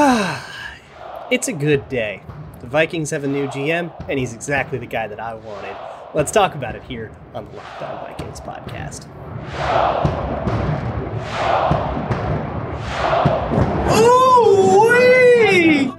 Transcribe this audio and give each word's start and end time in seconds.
it's 1.30 1.48
a 1.48 1.52
good 1.52 1.86
day. 1.90 2.22
The 2.60 2.66
Vikings 2.66 3.10
have 3.10 3.24
a 3.24 3.28
new 3.28 3.46
GM, 3.48 3.92
and 4.08 4.18
he's 4.18 4.32
exactly 4.32 4.78
the 4.78 4.86
guy 4.86 5.06
that 5.08 5.20
I 5.20 5.34
wanted. 5.34 5.76
Let's 6.14 6.32
talk 6.32 6.54
about 6.54 6.74
it 6.74 6.82
here 6.84 7.10
on 7.34 7.44
the 7.44 7.50
Locked 7.56 7.82
On 7.82 8.06
Vikings 8.06 8.40
podcast. 8.40 9.06
Ooh-wee! 13.98 15.92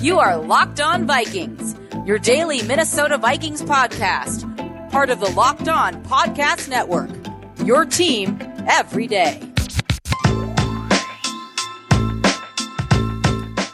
You 0.00 0.20
are 0.20 0.36
Locked 0.36 0.80
On 0.80 1.04
Vikings, 1.04 1.74
your 2.06 2.18
daily 2.18 2.62
Minnesota 2.62 3.18
Vikings 3.18 3.62
podcast, 3.62 4.90
part 4.90 5.10
of 5.10 5.18
the 5.18 5.30
Locked 5.30 5.68
On 5.68 6.00
Podcast 6.04 6.68
Network. 6.68 7.10
Your 7.64 7.84
team 7.84 8.38
every 8.68 9.08
day. 9.08 9.47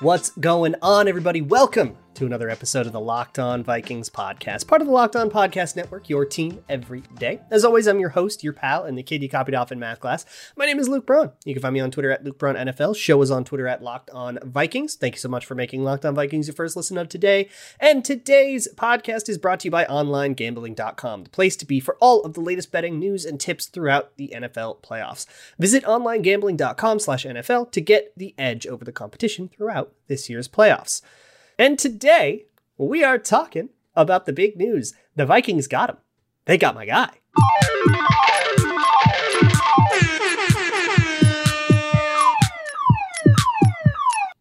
What's 0.05 0.33
going 0.33 0.75
on, 0.83 1.09
everybody? 1.09 1.41
Welcome 1.41 1.97
to 2.15 2.27
another 2.27 2.49
episode 2.49 2.87
of 2.87 2.93
the 2.93 3.01
Locked 3.01 3.41
On 3.41 3.65
Vikings 3.65 4.09
podcast, 4.09 4.69
part 4.69 4.81
of 4.81 4.87
the 4.87 4.93
Locked 4.93 5.17
On 5.17 5.29
Podcast 5.29 5.75
Network, 5.75 6.09
your 6.09 6.25
team 6.25 6.63
every 6.69 7.03
day. 7.17 7.41
As 7.51 7.65
always, 7.65 7.89
I'm 7.89 7.99
your 7.99 8.11
host, 8.11 8.45
your 8.45 8.53
pal, 8.53 8.85
and 8.85 8.97
the 8.97 9.03
kid 9.03 9.23
you 9.23 9.29
copied 9.29 9.57
off 9.57 9.73
in 9.73 9.81
math 9.81 9.99
class. 9.99 10.25
My 10.57 10.65
name 10.65 10.79
is 10.79 10.89
Luke 10.89 11.07
Braun. 11.07 11.33
You 11.45 11.55
can 11.55 11.63
find 11.63 11.75
me 11.75 11.81
on 11.81 11.91
Twitter 11.91 12.13
at 12.13 12.23
Luke 12.23 12.39
Braun 12.39 12.55
NFL. 12.55 12.97
Show 12.97 13.21
is 13.23 13.33
on 13.33 13.45
Twitter 13.45 13.67
at 13.67 13.83
Locked 13.83 14.11
On 14.11 14.39
Vikings. 14.45 14.95
Thank 14.95 15.17
you 15.17 15.21
so 15.21 15.29
much 15.29 15.45
for 15.45 15.57
making 15.57 15.83
Locked 15.83 16.05
On 16.05 16.15
Vikings 16.15 16.47
your 16.47 16.55
first 16.55 16.77
listen 16.77 16.99
of 16.99 17.09
today. 17.09 17.49
And 17.81 18.05
today's 18.05 18.69
podcast 18.77 19.29
is 19.29 19.37
brought 19.37 19.61
to 19.61 19.67
you 19.67 19.73
by 19.73 19.85
OnlineGambling.com, 19.85 21.25
the 21.25 21.31
place 21.31 21.57
to 21.57 21.67
be 21.67 21.81
for 21.81 21.97
all 22.01 22.23
of 22.23 22.35
the 22.35 22.41
latest 22.41 22.71
betting 22.71 23.01
news 23.01 23.25
and 23.25 23.41
tips 23.41 23.67
throughout 23.67 24.17
the 24.17 24.33
NFL 24.35 24.83
playoffs. 24.83 25.27
Visit 25.59 25.83
OnlineGambling.com 25.83 27.01
slash 27.01 27.27
NFL 27.27 27.73
to 27.73 27.81
get 27.81 28.13
the 28.17 28.35
edge 28.39 28.69
over 28.69 28.85
the 28.85 28.93
competition 28.93 29.49
throughout 29.49 29.93
this 30.07 30.31
year's 30.31 30.49
playoffs. 30.49 31.03
And 31.57 31.79
today, 31.79 32.47
we 32.77 33.05
are 33.05 33.17
talking 33.17 33.69
about 33.95 34.27
the 34.27 34.33
big 34.33 34.57
news. 34.57 34.93
The 35.15 35.25
Vikings 35.25 35.69
got 35.69 35.89
him. 35.89 35.99
They 36.47 36.59
got 36.59 36.75
my 36.75 36.85
guy. 36.85 37.11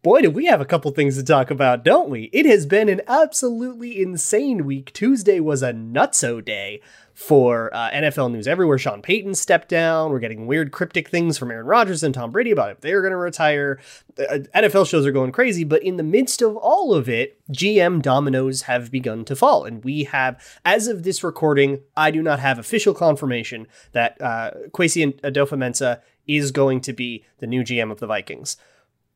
Boy, 0.02 0.22
do 0.22 0.30
we 0.30 0.46
have 0.46 0.60
a 0.60 0.66
couple 0.66 0.90
things 0.90 1.16
to 1.16 1.22
talk 1.22 1.52
about, 1.52 1.84
don't 1.84 2.10
we? 2.10 2.24
It 2.32 2.46
has 2.46 2.66
been 2.66 2.88
an 2.88 3.00
absolutely 3.06 4.02
insane 4.02 4.66
week. 4.66 4.92
Tuesday 4.92 5.38
was 5.38 5.62
a 5.62 5.72
nutso 5.72 6.44
day 6.44 6.82
for 7.14 7.72
uh, 7.72 7.90
NFL 7.90 8.32
news 8.32 8.48
everywhere. 8.48 8.76
Sean 8.76 9.00
Payton 9.00 9.36
stepped 9.36 9.68
down. 9.68 10.10
We're 10.10 10.18
getting 10.18 10.46
weird 10.46 10.72
cryptic 10.72 11.08
things 11.08 11.38
from 11.38 11.50
Aaron 11.50 11.66
Rodgers 11.66 12.02
and 12.02 12.12
Tom 12.12 12.32
Brady 12.32 12.50
about 12.50 12.72
if 12.72 12.80
they're 12.80 13.00
going 13.00 13.12
to 13.12 13.16
retire. 13.16 13.80
Uh, 14.18 14.38
NFL 14.54 14.88
shows 14.88 15.06
are 15.06 15.12
going 15.12 15.32
crazy, 15.32 15.64
but 15.64 15.82
in 15.82 15.96
the 15.96 16.02
midst 16.02 16.42
of 16.42 16.56
all 16.56 16.92
of 16.92 17.08
it, 17.08 17.40
GM 17.52 18.02
dominoes 18.02 18.62
have 18.62 18.90
begun 18.90 19.24
to 19.26 19.36
fall. 19.36 19.64
And 19.64 19.84
we 19.84 20.04
have, 20.04 20.42
as 20.64 20.88
of 20.88 21.04
this 21.04 21.22
recording, 21.22 21.80
I 21.96 22.10
do 22.10 22.22
not 22.22 22.40
have 22.40 22.58
official 22.58 22.94
confirmation 22.94 23.68
that 23.92 24.20
uh, 24.20 24.50
Kwesi 24.70 25.20
Adofo-Mensah 25.20 26.00
is 26.26 26.50
going 26.50 26.80
to 26.80 26.92
be 26.92 27.24
the 27.38 27.46
new 27.46 27.62
GM 27.62 27.92
of 27.92 28.00
the 28.00 28.06
Vikings 28.06 28.56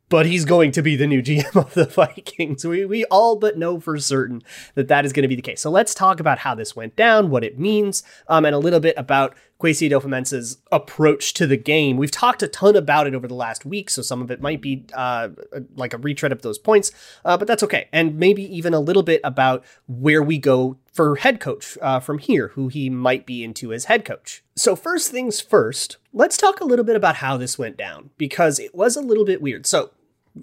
but 0.08 0.26
he's 0.26 0.44
going 0.44 0.72
to 0.72 0.82
be 0.82 0.96
the 0.96 1.06
new 1.06 1.22
GM 1.28 1.56
of 1.56 1.74
the 1.74 1.86
Vikings. 1.86 2.64
We, 2.64 2.84
we 2.84 3.04
all 3.06 3.36
but 3.36 3.58
know 3.58 3.80
for 3.80 3.98
certain 3.98 4.42
that 4.74 4.88
that 4.88 5.04
is 5.04 5.12
going 5.12 5.22
to 5.22 5.28
be 5.28 5.36
the 5.36 5.42
case. 5.42 5.60
So 5.60 5.70
let's 5.70 5.94
talk 5.94 6.20
about 6.20 6.38
how 6.38 6.54
this 6.54 6.74
went 6.74 6.96
down, 6.96 7.30
what 7.30 7.44
it 7.44 7.58
means, 7.58 8.02
um, 8.28 8.44
and 8.44 8.54
a 8.54 8.58
little 8.58 8.80
bit 8.80 8.94
about 8.96 9.36
Kwesi 9.60 9.90
Adofo-Mensah's 9.90 10.58
approach 10.70 11.34
to 11.34 11.46
the 11.46 11.56
game. 11.56 11.96
We've 11.96 12.12
talked 12.12 12.44
a 12.44 12.48
ton 12.48 12.76
about 12.76 13.08
it 13.08 13.14
over 13.14 13.26
the 13.26 13.34
last 13.34 13.66
week, 13.66 13.90
so 13.90 14.02
some 14.02 14.22
of 14.22 14.30
it 14.30 14.40
might 14.40 14.60
be 14.60 14.84
uh, 14.94 15.30
like 15.74 15.92
a 15.92 15.98
retread 15.98 16.30
of 16.30 16.42
those 16.42 16.58
points, 16.58 16.92
uh, 17.24 17.36
but 17.36 17.48
that's 17.48 17.64
okay. 17.64 17.88
And 17.92 18.18
maybe 18.18 18.42
even 18.56 18.72
a 18.72 18.78
little 18.78 19.02
bit 19.02 19.20
about 19.24 19.64
where 19.88 20.22
we 20.22 20.38
go 20.38 20.78
for 20.92 21.16
head 21.16 21.40
coach 21.40 21.76
uh, 21.82 21.98
from 21.98 22.18
here, 22.18 22.48
who 22.48 22.68
he 22.68 22.88
might 22.88 23.26
be 23.26 23.42
into 23.42 23.72
as 23.72 23.86
head 23.86 24.04
coach. 24.04 24.44
So, 24.54 24.76
first 24.76 25.10
things 25.10 25.40
first, 25.40 25.96
let's 26.12 26.36
talk 26.36 26.60
a 26.60 26.64
little 26.64 26.84
bit 26.84 26.96
about 26.96 27.16
how 27.16 27.36
this 27.36 27.58
went 27.58 27.76
down 27.76 28.10
because 28.16 28.60
it 28.60 28.74
was 28.74 28.96
a 28.96 29.00
little 29.00 29.24
bit 29.24 29.42
weird. 29.42 29.66
So, 29.66 29.90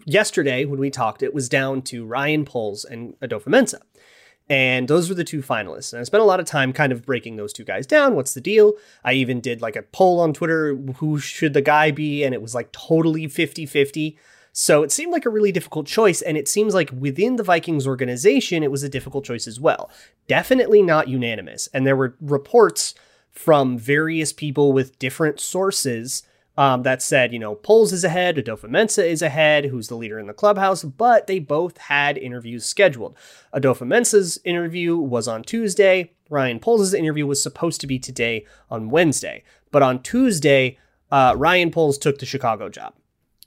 yesterday 0.06 0.66
when 0.66 0.79
we 0.79 0.90
talked, 0.90 1.23
it 1.23 1.34
was 1.34 1.50
down 1.50 1.81
to 1.84 2.06
Ryan 2.06 2.46
Poles 2.46 2.85
and 2.85 3.19
Adofo-Mensah. 3.19 3.81
And 4.47 4.88
those 4.88 5.09
were 5.09 5.16
the 5.16 5.23
two 5.23 5.41
finalists. 5.41 5.91
And 5.91 6.00
I 6.00 6.03
spent 6.03 6.22
a 6.22 6.25
lot 6.25 6.40
of 6.40 6.46
time 6.46 6.72
kind 6.72 6.91
of 6.91 7.06
breaking 7.06 7.35
those 7.35 7.51
two 7.51 7.63
guys 7.63 7.88
down. 7.88 8.16
What's 8.16 8.35
the 8.35 8.41
deal? 8.41 8.74
I 9.03 9.13
even 9.13 9.41
did 9.41 9.62
like 9.62 9.75
a 9.75 9.81
poll 9.81 10.19
on 10.19 10.34
Twitter 10.34 10.75
who 10.75 11.19
should 11.19 11.53
the 11.53 11.62
guy 11.62 11.90
be? 11.90 12.24
And 12.24 12.34
it 12.34 12.41
was 12.41 12.53
like 12.53 12.72
totally 12.72 13.28
50 13.28 13.66
50. 13.66 14.18
So 14.57 14.84
it 14.84 14.91
seemed 14.91 15.12
like 15.12 15.25
a 15.25 15.31
really 15.31 15.51
difficult 15.51 15.88
choice. 15.88 16.22
And 16.22 16.38
it 16.38 16.47
seems 16.47 16.74
like 16.74 16.91
within 16.97 17.38
the 17.38 17.44
Vikings 17.44 17.88
organization, 17.88 18.63
it 18.63 18.72
was 18.72 18.84
a 18.84 18.90
difficult 18.90 19.25
choice 19.25 19.47
as 19.47 19.59
well. 19.59 19.90
Definitely 20.28 20.84
not 20.84 21.07
unanimous. 21.07 21.68
And 21.74 21.85
there 21.85 21.95
were 21.95 22.16
reports 22.22 22.94
from 23.31 23.78
various 23.78 24.31
people 24.31 24.72
with 24.72 24.97
different 24.97 25.40
sources 25.40 26.24
um, 26.57 26.83
that 26.83 27.01
said, 27.01 27.33
you 27.33 27.39
know, 27.39 27.55
Poles 27.55 27.91
is 27.91 28.03
ahead, 28.03 28.38
Adofo-Mensah 28.38 29.05
is 29.05 29.21
ahead, 29.21 29.66
who's 29.66 29.88
the 29.88 29.95
leader 29.95 30.19
in 30.19 30.27
the 30.27 30.33
clubhouse, 30.33 30.83
but 30.83 31.27
they 31.27 31.39
both 31.39 31.77
had 31.77 32.17
interviews 32.17 32.66
scheduled. 32.66 33.16
Adofo-Mensah's 33.53 34.39
interview 34.43 34.95
was 34.95 35.27
on 35.27 35.44
Tuesday. 35.44 36.11
Ryan 36.29 36.59
Poles' 36.59 36.94
interview 36.94 37.27
was 37.27 37.44
supposed 37.44 37.81
to 37.81 37.88
be 37.88 37.99
today 37.99 38.45
on 38.69 38.89
Wednesday. 38.89 39.44
But 39.71 39.83
on 39.83 40.01
Tuesday, 40.01 40.77
uh, 41.11 41.35
Ryan 41.38 41.71
Poles 41.71 41.97
took 41.97 42.19
the 42.19 42.25
Chicago 42.25 42.69
job. 42.69 42.94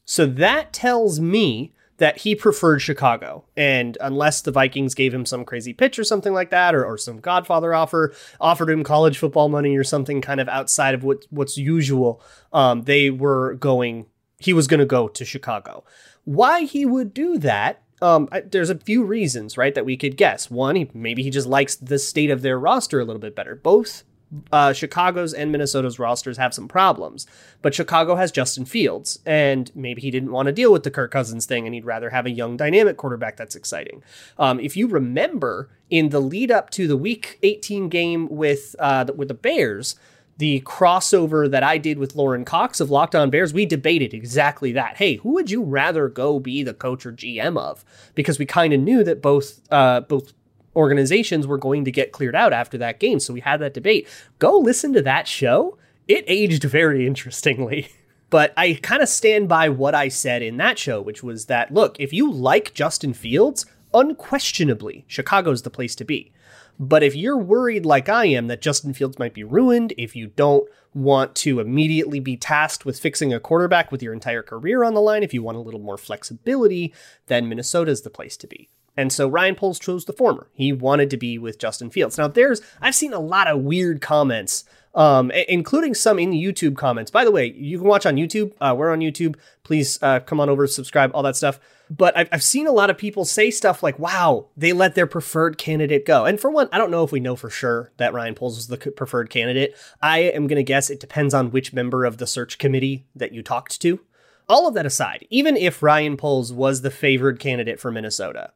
So 0.04 0.26
that 0.26 0.72
tells 0.72 1.20
me 1.20 1.72
that 1.98 2.18
he 2.18 2.34
preferred 2.34 2.80
Chicago. 2.80 3.44
And 3.56 3.98
unless 4.00 4.40
the 4.40 4.50
Vikings 4.50 4.94
gave 4.94 5.12
him 5.12 5.26
some 5.26 5.44
crazy 5.44 5.72
pitch 5.72 5.98
or 5.98 6.04
something 6.04 6.32
like 6.32 6.50
that, 6.50 6.74
or, 6.74 6.84
or 6.84 6.96
some 6.98 7.20
Godfather 7.20 7.74
offer, 7.74 8.14
offered 8.40 8.70
him 8.70 8.82
college 8.82 9.18
football 9.18 9.48
money 9.48 9.76
or 9.76 9.84
something 9.84 10.20
kind 10.20 10.40
of 10.40 10.48
outside 10.48 10.94
of 10.94 11.04
what, 11.04 11.26
what's 11.30 11.58
usual, 11.58 12.22
um, 12.52 12.82
they 12.82 13.10
were 13.10 13.54
going, 13.54 14.06
he 14.38 14.52
was 14.52 14.66
going 14.66 14.80
to 14.80 14.86
go 14.86 15.08
to 15.08 15.24
Chicago. 15.24 15.84
Why 16.24 16.62
he 16.62 16.86
would 16.86 17.14
do 17.14 17.38
that 17.38 17.82
um, 18.00 18.28
there's 18.50 18.70
a 18.70 18.78
few 18.78 19.02
reasons, 19.04 19.56
right, 19.56 19.74
that 19.74 19.84
we 19.84 19.96
could 19.96 20.16
guess. 20.16 20.50
One, 20.50 20.76
he, 20.76 20.90
maybe 20.94 21.22
he 21.22 21.30
just 21.30 21.48
likes 21.48 21.76
the 21.76 21.98
state 21.98 22.30
of 22.30 22.42
their 22.42 22.58
roster 22.58 23.00
a 23.00 23.04
little 23.04 23.20
bit 23.20 23.34
better. 23.34 23.56
Both 23.56 24.04
uh, 24.52 24.72
Chicago's 24.72 25.32
and 25.32 25.50
Minnesota's 25.50 25.98
rosters 25.98 26.36
have 26.36 26.52
some 26.52 26.68
problems, 26.68 27.26
but 27.62 27.74
Chicago 27.74 28.16
has 28.16 28.30
Justin 28.30 28.64
Fields, 28.64 29.20
and 29.24 29.70
maybe 29.74 30.00
he 30.02 30.10
didn't 30.10 30.32
want 30.32 30.46
to 30.46 30.52
deal 30.52 30.72
with 30.72 30.82
the 30.82 30.90
Kirk 30.90 31.10
Cousins 31.10 31.46
thing, 31.46 31.66
and 31.66 31.74
he'd 31.74 31.84
rather 31.84 32.10
have 32.10 32.26
a 32.26 32.30
young, 32.30 32.56
dynamic 32.56 32.96
quarterback 32.96 33.36
that's 33.36 33.56
exciting. 33.56 34.02
Um, 34.38 34.60
if 34.60 34.76
you 34.76 34.86
remember, 34.86 35.70
in 35.90 36.10
the 36.10 36.20
lead 36.20 36.50
up 36.50 36.70
to 36.70 36.86
the 36.86 36.96
Week 36.96 37.38
18 37.42 37.88
game 37.88 38.28
with 38.28 38.76
uh, 38.78 39.06
with 39.16 39.28
the 39.28 39.34
Bears, 39.34 39.96
the 40.38 40.60
crossover 40.60 41.50
that 41.50 41.64
I 41.64 41.78
did 41.78 41.98
with 41.98 42.14
Lauren 42.14 42.44
Cox 42.44 42.80
of 42.80 42.90
Locked 42.90 43.16
On 43.16 43.28
Bears, 43.28 43.52
we 43.52 43.66
debated 43.66 44.14
exactly 44.14 44.70
that. 44.72 44.96
Hey, 44.96 45.16
who 45.16 45.30
would 45.30 45.50
you 45.50 45.62
rather 45.64 46.08
go 46.08 46.38
be 46.38 46.62
the 46.62 46.74
coach 46.74 47.04
or 47.04 47.12
GM 47.12 47.58
of? 47.58 47.84
Because 48.14 48.38
we 48.38 48.46
kind 48.46 48.72
of 48.72 48.80
knew 48.80 49.02
that 49.02 49.20
both 49.20 49.60
uh, 49.72 50.00
both 50.02 50.32
organizations 50.76 51.46
were 51.46 51.58
going 51.58 51.84
to 51.84 51.92
get 51.92 52.12
cleared 52.12 52.36
out 52.36 52.52
after 52.52 52.78
that 52.78 53.00
game. 53.00 53.20
So 53.20 53.32
we 53.32 53.40
had 53.40 53.60
that 53.60 53.74
debate. 53.74 54.08
Go 54.38 54.58
listen 54.58 54.92
to 54.92 55.02
that 55.02 55.26
show. 55.26 55.78
It 56.06 56.24
aged 56.26 56.64
very 56.64 57.06
interestingly. 57.06 57.90
But 58.30 58.52
I 58.56 58.78
kind 58.82 59.02
of 59.02 59.08
stand 59.08 59.48
by 59.48 59.68
what 59.70 59.94
I 59.94 60.08
said 60.08 60.42
in 60.42 60.58
that 60.58 60.78
show, 60.78 61.00
which 61.00 61.22
was 61.22 61.46
that 61.46 61.72
look, 61.72 61.98
if 61.98 62.12
you 62.12 62.30
like 62.30 62.74
Justin 62.74 63.14
Fields, 63.14 63.64
unquestionably, 63.94 65.04
Chicago's 65.06 65.62
the 65.62 65.70
place 65.70 65.94
to 65.96 66.04
be. 66.04 66.32
But 66.78 67.02
if 67.02 67.16
you're 67.16 67.38
worried, 67.38 67.84
like 67.84 68.08
I 68.08 68.26
am, 68.26 68.46
that 68.46 68.62
Justin 68.62 68.94
Fields 68.94 69.18
might 69.18 69.34
be 69.34 69.42
ruined, 69.42 69.92
if 69.98 70.14
you 70.14 70.28
don't 70.28 70.68
want 70.94 71.34
to 71.36 71.58
immediately 71.58 72.20
be 72.20 72.36
tasked 72.36 72.84
with 72.84 73.00
fixing 73.00 73.32
a 73.32 73.40
quarterback 73.40 73.90
with 73.90 74.02
your 74.02 74.12
entire 74.12 74.42
career 74.42 74.84
on 74.84 74.94
the 74.94 75.00
line, 75.00 75.22
if 75.22 75.34
you 75.34 75.42
want 75.42 75.56
a 75.56 75.60
little 75.60 75.80
more 75.80 75.98
flexibility, 75.98 76.94
then 77.26 77.48
Minnesota's 77.48 78.02
the 78.02 78.10
place 78.10 78.36
to 78.36 78.46
be. 78.46 78.68
And 78.98 79.12
so 79.12 79.28
Ryan 79.28 79.54
Poles 79.54 79.78
chose 79.78 80.06
the 80.06 80.12
former. 80.12 80.48
He 80.54 80.72
wanted 80.72 81.08
to 81.10 81.16
be 81.16 81.38
with 81.38 81.60
Justin 81.60 81.88
Fields. 81.88 82.18
Now, 82.18 82.26
there's, 82.26 82.60
I've 82.80 82.96
seen 82.96 83.12
a 83.12 83.20
lot 83.20 83.46
of 83.46 83.60
weird 83.60 84.00
comments, 84.00 84.64
um, 84.92 85.30
including 85.30 85.94
some 85.94 86.18
in 86.18 86.30
the 86.30 86.44
YouTube 86.44 86.76
comments. 86.76 87.08
By 87.08 87.24
the 87.24 87.30
way, 87.30 87.52
you 87.52 87.78
can 87.78 87.86
watch 87.86 88.06
on 88.06 88.16
YouTube. 88.16 88.54
Uh, 88.60 88.74
we're 88.76 88.90
on 88.90 88.98
YouTube. 88.98 89.36
Please 89.62 90.00
uh, 90.02 90.18
come 90.18 90.40
on 90.40 90.48
over, 90.50 90.66
subscribe, 90.66 91.12
all 91.14 91.22
that 91.22 91.36
stuff. 91.36 91.60
But 91.88 92.16
I've, 92.16 92.28
I've 92.32 92.42
seen 92.42 92.66
a 92.66 92.72
lot 92.72 92.90
of 92.90 92.98
people 92.98 93.24
say 93.24 93.52
stuff 93.52 93.84
like, 93.84 94.00
wow, 94.00 94.48
they 94.56 94.72
let 94.72 94.96
their 94.96 95.06
preferred 95.06 95.58
candidate 95.58 96.04
go. 96.04 96.24
And 96.24 96.40
for 96.40 96.50
one, 96.50 96.68
I 96.72 96.78
don't 96.78 96.90
know 96.90 97.04
if 97.04 97.12
we 97.12 97.20
know 97.20 97.36
for 97.36 97.50
sure 97.50 97.92
that 97.98 98.12
Ryan 98.12 98.34
Poles 98.34 98.56
was 98.56 98.66
the 98.66 98.78
preferred 98.78 99.30
candidate. 99.30 99.76
I 100.02 100.22
am 100.22 100.48
going 100.48 100.56
to 100.56 100.64
guess 100.64 100.90
it 100.90 100.98
depends 100.98 101.34
on 101.34 101.52
which 101.52 101.72
member 101.72 102.04
of 102.04 102.18
the 102.18 102.26
search 102.26 102.58
committee 102.58 103.06
that 103.14 103.32
you 103.32 103.44
talked 103.44 103.80
to. 103.82 104.00
All 104.48 104.66
of 104.66 104.74
that 104.74 104.86
aside, 104.86 105.24
even 105.30 105.56
if 105.56 105.84
Ryan 105.84 106.16
Poles 106.16 106.52
was 106.52 106.80
the 106.80 106.90
favored 106.90 107.38
candidate 107.38 107.78
for 107.78 107.92
Minnesota, 107.92 108.54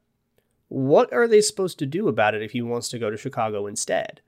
what 0.73 1.13
are 1.13 1.29
they 1.29 1.41
supposed 1.41 1.79
to 1.79 1.87
do 1.87 2.09
about 2.09 2.35
it 2.35 2.43
if 2.43 2.53
he 2.53 2.63
wants 2.63 2.89
to 2.91 2.99
go 2.99 3.11
to 3.11 3.17
Chicago 3.17 3.67
instead? 3.67 4.23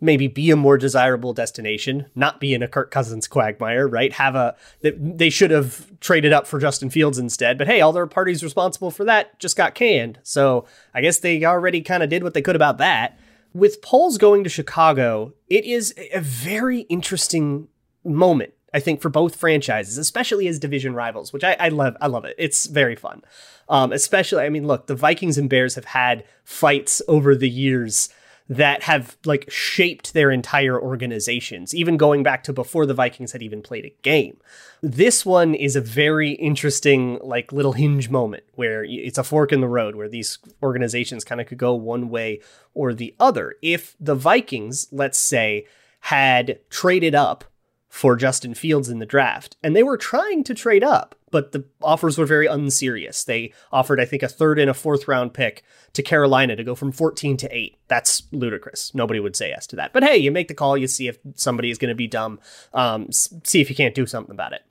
maybe 0.00 0.26
be 0.26 0.50
a 0.50 0.56
more 0.56 0.78
desirable 0.78 1.32
destination, 1.32 2.06
not 2.14 2.40
be 2.40 2.54
in 2.54 2.62
a 2.62 2.68
Kirk 2.68 2.90
Cousins 2.90 3.28
quagmire, 3.28 3.86
right? 3.86 4.12
Have 4.14 4.34
a 4.34 4.56
they 4.82 5.30
should 5.30 5.50
have 5.50 5.86
traded 6.00 6.32
up 6.32 6.46
for 6.46 6.58
Justin 6.58 6.90
Fields 6.90 7.18
instead, 7.18 7.58
but 7.58 7.66
hey, 7.66 7.80
all 7.80 7.92
their 7.92 8.06
parties 8.06 8.42
responsible 8.42 8.90
for 8.90 9.04
that 9.04 9.38
just 9.38 9.56
got 9.56 9.74
canned. 9.74 10.18
So 10.22 10.66
I 10.94 11.00
guess 11.00 11.18
they 11.18 11.44
already 11.44 11.82
kind 11.82 12.02
of 12.02 12.08
did 12.08 12.22
what 12.22 12.34
they 12.34 12.42
could 12.42 12.56
about 12.56 12.78
that. 12.78 13.18
With 13.52 13.82
Poles 13.82 14.16
going 14.16 14.44
to 14.44 14.50
Chicago, 14.50 15.34
it 15.48 15.64
is 15.64 15.94
a 16.12 16.20
very 16.20 16.80
interesting 16.82 17.68
moment, 18.04 18.52
I 18.72 18.80
think, 18.80 19.00
for 19.00 19.08
both 19.08 19.36
franchises, 19.36 19.98
especially 19.98 20.46
as 20.48 20.58
division 20.58 20.94
rivals, 20.94 21.32
which 21.32 21.44
I, 21.44 21.56
I 21.58 21.68
love. 21.68 21.96
I 22.00 22.06
love 22.06 22.24
it. 22.24 22.36
It's 22.38 22.66
very 22.66 22.96
fun. 22.96 23.22
Um, 23.68 23.92
especially, 23.92 24.44
I 24.44 24.48
mean, 24.48 24.66
look, 24.66 24.86
the 24.86 24.94
Vikings 24.94 25.38
and 25.38 25.48
Bears 25.48 25.74
have 25.76 25.86
had 25.86 26.24
fights 26.44 27.02
over 27.08 27.34
the 27.34 27.48
years 27.48 28.08
that 28.50 28.82
have 28.82 29.16
like 29.24 29.48
shaped 29.48 30.12
their 30.12 30.32
entire 30.32 30.78
organizations, 30.78 31.72
even 31.72 31.96
going 31.96 32.24
back 32.24 32.42
to 32.42 32.52
before 32.52 32.84
the 32.84 32.92
Vikings 32.92 33.30
had 33.30 33.44
even 33.44 33.62
played 33.62 33.84
a 33.84 33.94
game. 34.02 34.36
This 34.82 35.24
one 35.24 35.54
is 35.54 35.76
a 35.76 35.80
very 35.80 36.32
interesting, 36.32 37.20
like 37.22 37.52
little 37.52 37.74
hinge 37.74 38.10
moment 38.10 38.42
where 38.56 38.82
it's 38.84 39.18
a 39.18 39.22
fork 39.22 39.52
in 39.52 39.60
the 39.60 39.68
road 39.68 39.94
where 39.94 40.08
these 40.08 40.38
organizations 40.64 41.22
kind 41.22 41.40
of 41.40 41.46
could 41.46 41.58
go 41.58 41.74
one 41.74 42.10
way 42.10 42.40
or 42.74 42.92
the 42.92 43.14
other. 43.20 43.54
If 43.62 43.94
the 44.00 44.16
Vikings, 44.16 44.88
let's 44.90 45.18
say, 45.18 45.64
had 46.00 46.58
traded 46.70 47.14
up 47.14 47.44
for 47.90 48.14
Justin 48.14 48.54
Fields 48.54 48.88
in 48.88 49.00
the 49.00 49.04
draft, 49.04 49.56
and 49.64 49.74
they 49.74 49.82
were 49.82 49.96
trying 49.98 50.44
to 50.44 50.54
trade 50.54 50.84
up, 50.84 51.16
but 51.32 51.50
the 51.50 51.64
offers 51.82 52.16
were 52.16 52.24
very 52.24 52.46
unserious. 52.46 53.24
They 53.24 53.52
offered, 53.72 54.00
I 54.00 54.04
think, 54.04 54.22
a 54.22 54.28
third 54.28 54.60
and 54.60 54.70
a 54.70 54.74
fourth 54.74 55.08
round 55.08 55.34
pick 55.34 55.64
to 55.94 56.02
Carolina 56.02 56.54
to 56.54 56.62
go 56.62 56.76
from 56.76 56.92
14 56.92 57.36
to 57.38 57.54
8. 57.54 57.78
That's 57.88 58.22
ludicrous. 58.30 58.94
Nobody 58.94 59.18
would 59.18 59.34
say 59.34 59.48
yes 59.48 59.66
to 59.66 59.76
that. 59.76 59.92
But 59.92 60.04
hey, 60.04 60.16
you 60.16 60.30
make 60.30 60.46
the 60.46 60.54
call, 60.54 60.78
you 60.78 60.86
see 60.86 61.08
if 61.08 61.18
somebody 61.34 61.68
is 61.68 61.78
going 61.78 61.88
to 61.88 61.96
be 61.96 62.06
dumb, 62.06 62.38
um, 62.72 63.10
see 63.10 63.60
if 63.60 63.68
you 63.68 63.74
can't 63.74 63.94
do 63.94 64.06
something 64.06 64.32
about 64.32 64.52
it. 64.52 64.62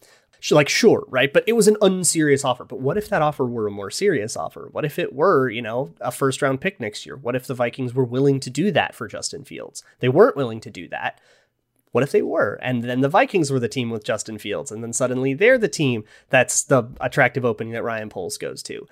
Like, 0.50 0.70
sure, 0.70 1.04
right? 1.10 1.34
But 1.34 1.44
it 1.46 1.54
was 1.54 1.68
an 1.68 1.76
unserious 1.82 2.46
offer. 2.46 2.64
But 2.64 2.80
what 2.80 2.98
if 2.98 3.10
that 3.10 3.22
offer 3.22 3.46
were 3.46 3.68
a 3.68 3.72
more 3.72 3.92
serious 3.92 4.38
offer? 4.38 4.70
What 4.72 4.86
if 4.86 4.98
it 4.98 5.14
were, 5.14 5.50
you 5.50 5.62
know, 5.62 5.94
a 6.00 6.12
first 6.12 6.42
round 6.42 6.62
pick 6.62 6.80
next 6.80 7.06
year? 7.06 7.18
What 7.18 7.36
if 7.36 7.46
the 7.46 7.54
Vikings 7.54 7.94
were 7.94 8.06
willing 8.06 8.40
to 8.40 8.50
do 8.50 8.72
that 8.72 8.96
for 8.96 9.10
Justin 9.10 9.44
Fields? 9.44 9.84
They 10.00 10.08
weren't 10.08 10.38
willing 10.38 10.62
to 10.62 10.70
do 10.70 10.88
that. 10.88 11.20
What 11.92 12.04
if 12.04 12.12
they 12.12 12.22
were? 12.22 12.60
And 12.62 12.84
then 12.84 13.02
the 13.02 13.10
Vikings 13.10 13.52
were 13.52 13.60
the 13.60 13.68
team 13.68 13.90
with 13.90 14.04
Justin 14.04 14.38
Fields, 14.38 14.72
and 14.72 14.84
then 14.84 14.94
suddenly 14.94 15.34
they're 15.34 15.58
the 15.58 15.68
team 15.68 16.04
that's 16.30 16.64
the 16.64 16.84
attractive 17.02 17.46
opening 17.46 17.74
that 17.74 17.84
Ryan 17.84 18.10
Poles 18.10 18.38
goes 18.38 18.62
to. 18.64 18.88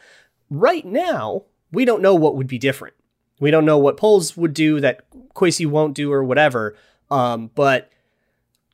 Right 0.50 0.86
now, 0.86 1.44
we 1.72 1.86
don't 1.86 2.02
know 2.02 2.16
what 2.16 2.36
would 2.36 2.48
be 2.48 2.58
different. 2.58 2.96
We 3.40 3.52
don't 3.52 3.66
know 3.66 3.78
what 3.78 3.98
Poles 3.98 4.36
would 4.36 4.54
do 4.54 4.80
that 4.80 5.06
Kwesi 5.36 5.68
won't 5.68 5.94
do 5.94 6.12
or 6.12 6.24
whatever. 6.24 6.76
Um, 7.12 7.52
but 7.54 7.92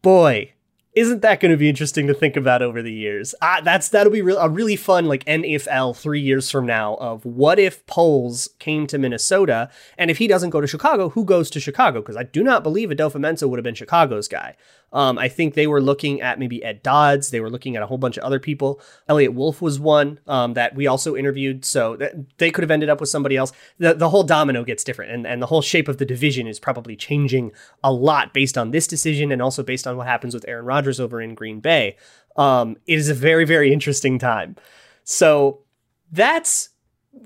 boy, 0.02 0.54
isn't 0.96 1.22
that 1.24 1.40
going 1.40 1.52
to 1.52 1.58
be 1.58 1.70
interesting 1.70 2.06
to 2.08 2.14
think 2.14 2.36
about 2.36 2.62
over 2.62 2.82
the 2.82 2.94
years? 2.94 3.34
That's 3.42 3.90
that'll 3.90 4.14
be 4.14 4.22
re- 4.22 4.38
a 4.40 4.50
really 4.50 4.76
fun 4.76 5.06
like 5.06 5.26
NFL 5.26 5.98
three 5.98 6.22
years 6.22 6.52
from 6.52 6.66
now 6.66 6.96
of 6.96 7.26
what 7.26 7.58
if 7.58 7.86
Poles 7.88 8.50
came 8.60 8.86
to 8.88 8.98
Minnesota 8.98 9.70
and 9.98 10.12
if 10.12 10.20
he 10.20 10.28
doesn't 10.28 10.52
go 10.52 10.62
to 10.62 10.68
Chicago, 10.68 11.10
who 11.10 11.26
goes 11.26 11.50
to 11.52 11.60
Chicago? 11.60 12.02
Because 12.02 12.18
I 12.18 12.24
do 12.24 12.44
not 12.44 12.64
believe 12.64 12.90
Adofo-Mensah 12.90 13.50
would 13.50 13.58
have 13.58 13.64
been 13.64 13.76
Chicago's 13.76 14.28
guy. 14.28 14.56
Um, 14.94 15.18
I 15.18 15.28
think 15.28 15.56
they 15.56 15.66
were 15.66 15.82
looking 15.82 16.22
at 16.22 16.38
maybe 16.38 16.64
Ed 16.64 16.84
Dodds. 16.84 17.32
They 17.32 17.40
were 17.40 17.50
looking 17.50 17.76
at 17.76 17.82
a 17.82 17.88
whole 17.88 17.98
bunch 17.98 18.16
of 18.18 18.24
other 18.24 18.40
people. 18.40 18.80
Elliot 19.10 19.34
Wolf 19.34 19.62
was 19.62 19.80
one 19.80 20.20
um, 20.28 20.54
that 20.54 20.76
we 20.76 20.86
also 20.86 21.16
interviewed. 21.16 21.66
So 21.66 21.98
they 22.38 22.52
could 22.52 22.62
have 22.62 22.72
ended 22.72 22.90
up 22.90 23.00
with 23.02 23.10
somebody 23.10 23.36
else. 23.36 23.52
The, 23.80 23.96
the 23.96 24.10
whole 24.10 24.24
domino 24.24 24.64
gets 24.64 24.84
different, 24.84 25.12
and, 25.12 25.26
and 25.26 25.42
the 25.42 25.48
whole 25.48 25.64
shape 25.64 25.88
of 25.88 25.98
the 25.98 26.06
division 26.06 26.46
is 26.46 26.60
probably 26.60 26.96
changing 26.96 27.52
a 27.84 27.92
lot 27.92 28.34
based 28.34 28.58
on 28.58 28.70
this 28.70 28.86
decision 28.86 29.32
and 29.32 29.42
also 29.42 29.64
based 29.64 29.88
on 29.88 29.98
what 29.98 30.06
happens 30.06 30.36
with 30.36 30.48
Aaron 30.48 30.66
Rodgers 30.66 30.83
over 31.00 31.22
in 31.22 31.36
Green 31.36 31.60
Bay. 31.60 31.98
Um, 32.36 32.78
it 32.88 32.98
is 32.98 33.10
a 33.10 33.14
very, 33.14 33.46
very 33.46 33.72
interesting 33.72 34.20
time. 34.20 34.56
So 35.04 35.60
that's 36.12 36.70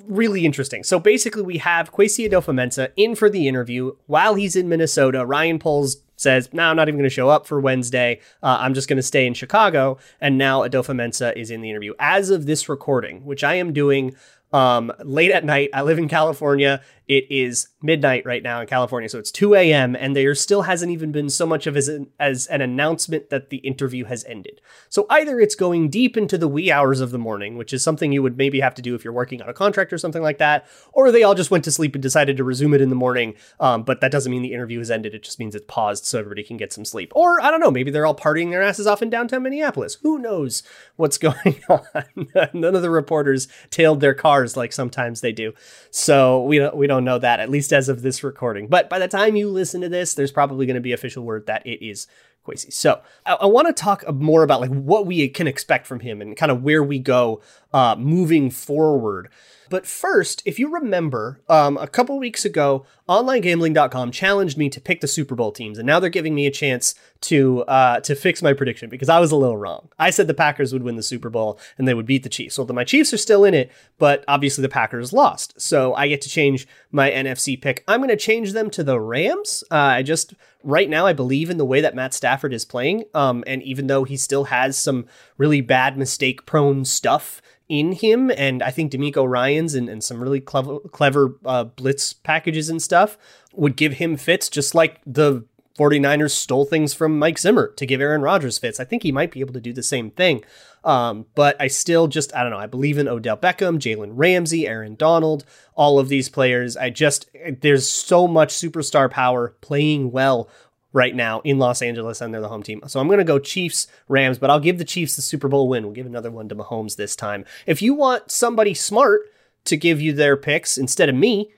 really 0.05 0.45
interesting. 0.45 0.83
So 0.83 0.99
basically, 0.99 1.43
we 1.43 1.57
have 1.59 1.93
Kwesi 1.93 2.29
Adofo-Mensah 2.29 2.91
in 2.95 3.15
for 3.15 3.29
the 3.29 3.47
interview 3.47 3.91
while 4.05 4.35
he's 4.35 4.55
in 4.55 4.69
Minnesota. 4.69 5.25
Ryan 5.25 5.59
Poles 5.59 5.97
says, 6.15 6.51
"No, 6.51 6.63
I'm 6.63 6.75
not 6.75 6.87
even 6.87 6.97
going 6.97 7.09
to 7.09 7.13
show 7.13 7.29
up 7.29 7.45
for 7.45 7.59
Wednesday. 7.59 8.19
Uh, 8.41 8.57
I'm 8.59 8.73
just 8.73 8.89
going 8.89 8.97
to 8.97 9.03
stay 9.03 9.25
in 9.25 9.33
Chicago." 9.33 9.97
And 10.19 10.37
now 10.37 10.67
Adofo-Mensah 10.67 11.37
is 11.37 11.51
in 11.51 11.61
the 11.61 11.69
interview 11.69 11.93
as 11.99 12.29
of 12.29 12.45
this 12.45 12.67
recording, 12.67 13.23
which 13.23 13.43
I 13.43 13.55
am 13.55 13.71
doing 13.71 14.15
um, 14.53 14.91
late 15.03 15.31
at 15.31 15.43
night. 15.43 15.69
I 15.73 15.81
live 15.81 15.97
in 15.97 16.07
California. 16.07 16.81
It 17.07 17.25
is 17.29 17.69
midnight 17.81 18.25
right 18.25 18.43
now 18.43 18.59
in 18.59 18.67
California, 18.67 19.07
so 19.07 19.17
it's 19.17 19.31
2 19.31 19.55
a.m. 19.55 19.95
and 19.95 20.13
there 20.13 20.35
still 20.35 20.63
hasn't 20.63 20.91
even 20.91 21.13
been 21.13 21.29
so 21.29 21.45
much 21.45 21.65
of 21.65 21.77
as 21.77 21.87
an, 21.87 22.07
as 22.19 22.47
an 22.47 22.59
announcement 22.59 23.29
that 23.29 23.49
the 23.49 23.57
interview 23.57 24.03
has 24.05 24.25
ended. 24.25 24.59
So 24.89 25.05
either 25.09 25.39
it's 25.39 25.55
going 25.55 25.89
deep 25.89 26.17
into 26.17 26.37
the 26.37 26.49
wee 26.49 26.69
hours 26.69 26.99
of 26.99 27.11
the 27.11 27.17
morning, 27.17 27.55
which 27.55 27.71
is 27.71 27.81
something 27.81 28.11
you 28.11 28.21
would 28.21 28.37
maybe 28.37 28.59
have 28.59 28.75
to 28.75 28.81
do 28.81 28.93
if 28.93 29.05
you're 29.05 29.13
working 29.13 29.41
on 29.41 29.47
a 29.47 29.53
contract 29.53 29.93
or 29.93 29.97
something 29.97 30.21
like 30.21 30.37
that, 30.39 30.67
or 30.91 31.09
they 31.09 31.23
all 31.23 31.35
just 31.35 31.49
went 31.49 31.63
to 31.63 31.71
sleep 31.71 31.95
and 31.95 32.01
decided 32.01 32.35
to 32.35 32.43
resume 32.43 32.73
it 32.73 32.81
in 32.81 32.89
the 32.89 32.95
morning. 32.95 33.35
Um, 33.61 33.83
but 33.83 34.01
that 34.01 34.11
doesn't 34.11 34.31
mean 34.31 34.41
the 34.41 34.53
interview 34.53 34.79
has 34.79 34.91
ended. 34.91 35.15
It 35.15 35.23
just 35.23 35.39
means 35.39 35.55
it's 35.55 35.65
paused 35.65 36.03
so 36.03 36.19
everybody 36.19 36.43
can 36.43 36.57
get 36.57 36.73
some 36.73 36.83
sleep. 36.83 37.13
Or 37.15 37.39
I 37.39 37.51
don't 37.51 37.61
know, 37.61 37.71
maybe 37.71 37.89
they're 37.89 38.05
all 38.05 38.15
partying 38.15 38.49
their 38.49 38.63
asses 38.63 38.85
off 38.85 39.01
in 39.01 39.09
downtown 39.09 39.43
Minneapolis. 39.43 39.95
Who 40.01 40.19
knows 40.19 40.61
what's 40.97 41.17
going 41.17 41.61
on? 41.69 41.83
None 42.53 42.75
of 42.75 42.81
the 42.81 42.89
reporters 42.89 43.47
tailed 43.69 44.01
their 44.01 44.13
cars 44.37 44.57
like 44.57 44.71
sometimes 44.71 45.21
they 45.21 45.31
do. 45.31 45.53
So 45.91 46.43
we 46.43 46.59
don't 46.59 46.75
we 46.75 46.87
don't 46.87 47.03
know 47.03 47.19
that 47.19 47.39
at 47.39 47.49
least 47.49 47.73
as 47.73 47.89
of 47.89 48.01
this 48.01 48.23
recording. 48.23 48.67
But 48.67 48.89
by 48.89 48.99
the 48.99 49.07
time 49.07 49.35
you 49.35 49.49
listen 49.49 49.81
to 49.81 49.89
this, 49.89 50.13
there's 50.13 50.31
probably 50.31 50.65
going 50.65 50.75
to 50.75 50.81
be 50.81 50.93
official 50.93 51.23
word 51.23 51.47
that 51.47 51.65
it 51.65 51.85
is 51.85 52.07
Kwesi. 52.45 52.71
So 52.71 53.01
I, 53.25 53.33
I 53.33 53.45
want 53.45 53.67
to 53.67 53.73
talk 53.73 54.09
more 54.13 54.43
about 54.43 54.61
like 54.61 54.69
what 54.69 55.05
we 55.05 55.27
can 55.29 55.47
expect 55.47 55.87
from 55.87 56.01
him 56.01 56.21
and 56.21 56.37
kind 56.37 56.51
of 56.51 56.63
where 56.63 56.83
we 56.83 56.99
go 56.99 57.41
uh, 57.73 57.95
moving 57.97 58.49
forward. 58.49 59.29
But 59.69 59.85
first, 59.85 60.41
if 60.45 60.59
you 60.59 60.69
remember, 60.69 61.41
um, 61.49 61.77
a 61.77 61.87
couple 61.87 62.17
weeks 62.19 62.45
ago, 62.45 62.85
OnlineGambling.com 63.09 64.11
challenged 64.11 64.57
me 64.57 64.69
to 64.69 64.81
pick 64.81 65.01
the 65.01 65.07
Super 65.07 65.35
Bowl 65.35 65.51
teams, 65.51 65.77
and 65.77 65.87
now 65.87 65.99
they're 65.99 66.09
giving 66.09 66.35
me 66.35 66.45
a 66.45 66.51
chance 66.51 66.95
to 67.21 67.63
uh, 67.63 67.99
to 68.01 68.15
fix 68.15 68.41
my 68.41 68.53
prediction 68.53 68.89
because 68.89 69.09
I 69.09 69.19
was 69.19 69.31
a 69.31 69.35
little 69.35 69.57
wrong. 69.57 69.89
I 69.97 70.09
said 70.09 70.27
the 70.27 70.33
Packers 70.33 70.73
would 70.73 70.83
win 70.83 70.97
the 70.97 71.03
Super 71.03 71.29
Bowl 71.29 71.59
and 71.77 71.87
they 71.87 71.93
would 71.93 72.05
beat 72.05 72.23
the 72.23 72.29
Chiefs. 72.29 72.57
Well, 72.57 72.67
my 72.67 72.83
Chiefs 72.83 73.13
are 73.13 73.17
still 73.17 73.45
in 73.45 73.53
it, 73.53 73.71
but 73.97 74.23
obviously 74.27 74.61
the 74.61 74.69
Packers 74.69 75.13
lost, 75.13 75.59
so 75.59 75.93
I 75.93 76.07
get 76.07 76.21
to 76.21 76.29
change 76.29 76.67
my 76.91 77.09
NFC 77.09 77.59
pick. 77.59 77.83
I'm 77.87 77.99
going 77.99 78.09
to 78.09 78.17
change 78.17 78.53
them 78.53 78.69
to 78.71 78.83
the 78.83 78.99
Rams. 78.99 79.63
Uh, 79.71 79.75
I 79.75 80.03
just 80.03 80.33
right 80.63 80.89
now 80.89 81.05
I 81.05 81.13
believe 81.13 81.49
in 81.49 81.57
the 81.57 81.65
way 81.65 81.81
that 81.81 81.95
Matt 81.95 82.13
Stafford 82.13 82.53
is 82.53 82.65
playing, 82.65 83.05
um, 83.13 83.43
and 83.47 83.63
even 83.63 83.87
though 83.87 84.03
he 84.03 84.17
still 84.17 84.45
has 84.45 84.77
some 84.77 85.05
really 85.37 85.61
bad 85.61 85.97
mistake 85.97 86.45
prone 86.45 86.85
stuff 86.85 87.41
in 87.69 87.91
him, 87.93 88.31
and 88.31 88.63
I 88.63 88.71
think 88.71 88.91
DeMeco 88.91 89.27
Ryans 89.27 89.75
and, 89.75 89.89
and 89.89 90.03
some 90.03 90.21
really 90.21 90.39
clever 90.39 90.79
clever 90.79 91.35
uh, 91.45 91.65
blitz 91.65 92.13
packages 92.13 92.69
and 92.69 92.81
stuff 92.81 93.17
would 93.53 93.75
give 93.75 93.93
him 93.93 94.15
fits, 94.17 94.49
just 94.49 94.73
like 94.73 95.01
the 95.05 95.45
49ers 95.77 96.31
stole 96.31 96.65
things 96.65 96.93
from 96.93 97.19
Mike 97.19 97.37
Zimmer 97.37 97.67
to 97.75 97.85
give 97.85 98.01
Aaron 98.01 98.21
Rodgers 98.21 98.57
fits. 98.57 98.79
I 98.79 98.83
think 98.83 99.03
he 99.03 99.11
might 99.11 99.31
be 99.31 99.41
able 99.41 99.53
to 99.53 99.61
do 99.61 99.73
the 99.73 99.83
same 99.83 100.09
thing. 100.09 100.43
Um, 100.83 101.25
but 101.35 101.59
I 101.59 101.67
still 101.67 102.07
just, 102.07 102.33
I 102.35 102.41
don't 102.41 102.51
know, 102.51 102.57
I 102.57 102.65
believe 102.65 102.97
in 102.97 103.07
Odell 103.07 103.37
Beckham, 103.37 103.77
Jalen 103.77 104.11
Ramsey, 104.13 104.67
Aaron 104.67 104.95
Donald, 104.95 105.43
all 105.75 105.99
of 105.99 106.07
these 106.07 106.29
players. 106.29 106.77
I 106.77 106.89
just, 106.89 107.29
there's 107.61 107.91
so 107.91 108.27
much 108.27 108.53
superstar 108.53 109.11
power 109.11 109.55
playing 109.61 110.11
well 110.11 110.49
right 110.93 111.15
now 111.15 111.41
in 111.41 111.59
Los 111.59 111.81
Angeles, 111.81 112.21
and 112.21 112.33
they're 112.33 112.41
the 112.41 112.47
home 112.47 112.63
team. 112.63 112.81
So 112.87 112.99
I'm 112.99 113.07
going 113.07 113.19
to 113.19 113.23
go 113.23 113.39
Chiefs, 113.39 113.87
Rams, 114.07 114.37
but 114.37 114.49
I'll 114.49 114.59
give 114.59 114.77
the 114.77 114.85
Chiefs 114.85 115.15
the 115.15 115.21
Super 115.21 115.47
Bowl 115.47 115.67
win. 115.67 115.83
We'll 115.83 115.93
give 115.93 116.05
another 116.05 116.31
one 116.31 116.49
to 116.49 116.55
Mahomes 116.55 116.95
this 116.95 117.15
time. 117.15 117.45
If 117.65 117.81
you 117.81 117.93
want 117.93 118.31
somebody 118.31 118.73
smart 118.73 119.21
to 119.65 119.77
give 119.77 120.01
you 120.01 120.13
their 120.13 120.37
picks 120.37 120.77
instead 120.77 121.09
of 121.09 121.15
me, 121.15 121.51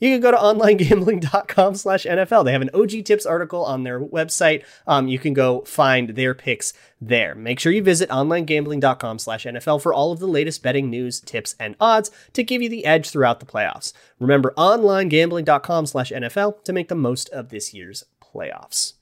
you 0.00 0.10
can 0.10 0.20
go 0.20 0.30
to 0.30 0.36
onlinegambling.com 0.36 1.74
slash 1.74 2.04
NFL. 2.04 2.44
They 2.46 2.52
have 2.52 2.62
an 2.62 2.70
OG 2.72 3.04
tips 3.04 3.26
article 3.26 3.64
on 3.64 3.84
their 3.84 4.00
website. 4.00 4.64
Um, 4.86 5.08
you 5.08 5.18
can 5.18 5.34
go 5.34 5.60
find 5.62 6.10
their 6.10 6.34
picks 6.34 6.72
there. 7.00 7.34
Make 7.34 7.60
sure 7.60 7.70
you 7.70 7.82
visit 7.82 8.08
onlinegambling.com 8.08 9.18
slash 9.18 9.44
NFL 9.44 9.82
for 9.82 9.92
all 9.92 10.10
of 10.10 10.18
the 10.18 10.26
latest 10.26 10.62
betting 10.62 10.88
news, 10.88 11.20
tips, 11.20 11.54
and 11.60 11.76
odds 11.78 12.10
to 12.32 12.42
give 12.42 12.62
you 12.62 12.70
the 12.70 12.86
edge 12.86 13.10
throughout 13.10 13.40
the 13.40 13.46
playoffs. 13.46 13.92
Remember 14.18 14.54
onlinegambling.com 14.56 15.86
slash 15.86 16.10
NFL 16.10 16.64
to 16.64 16.72
make 16.72 16.88
the 16.88 16.94
most 16.94 17.28
of 17.28 17.50
this 17.50 17.74
year's 17.74 18.04
playoffs. 18.34 18.94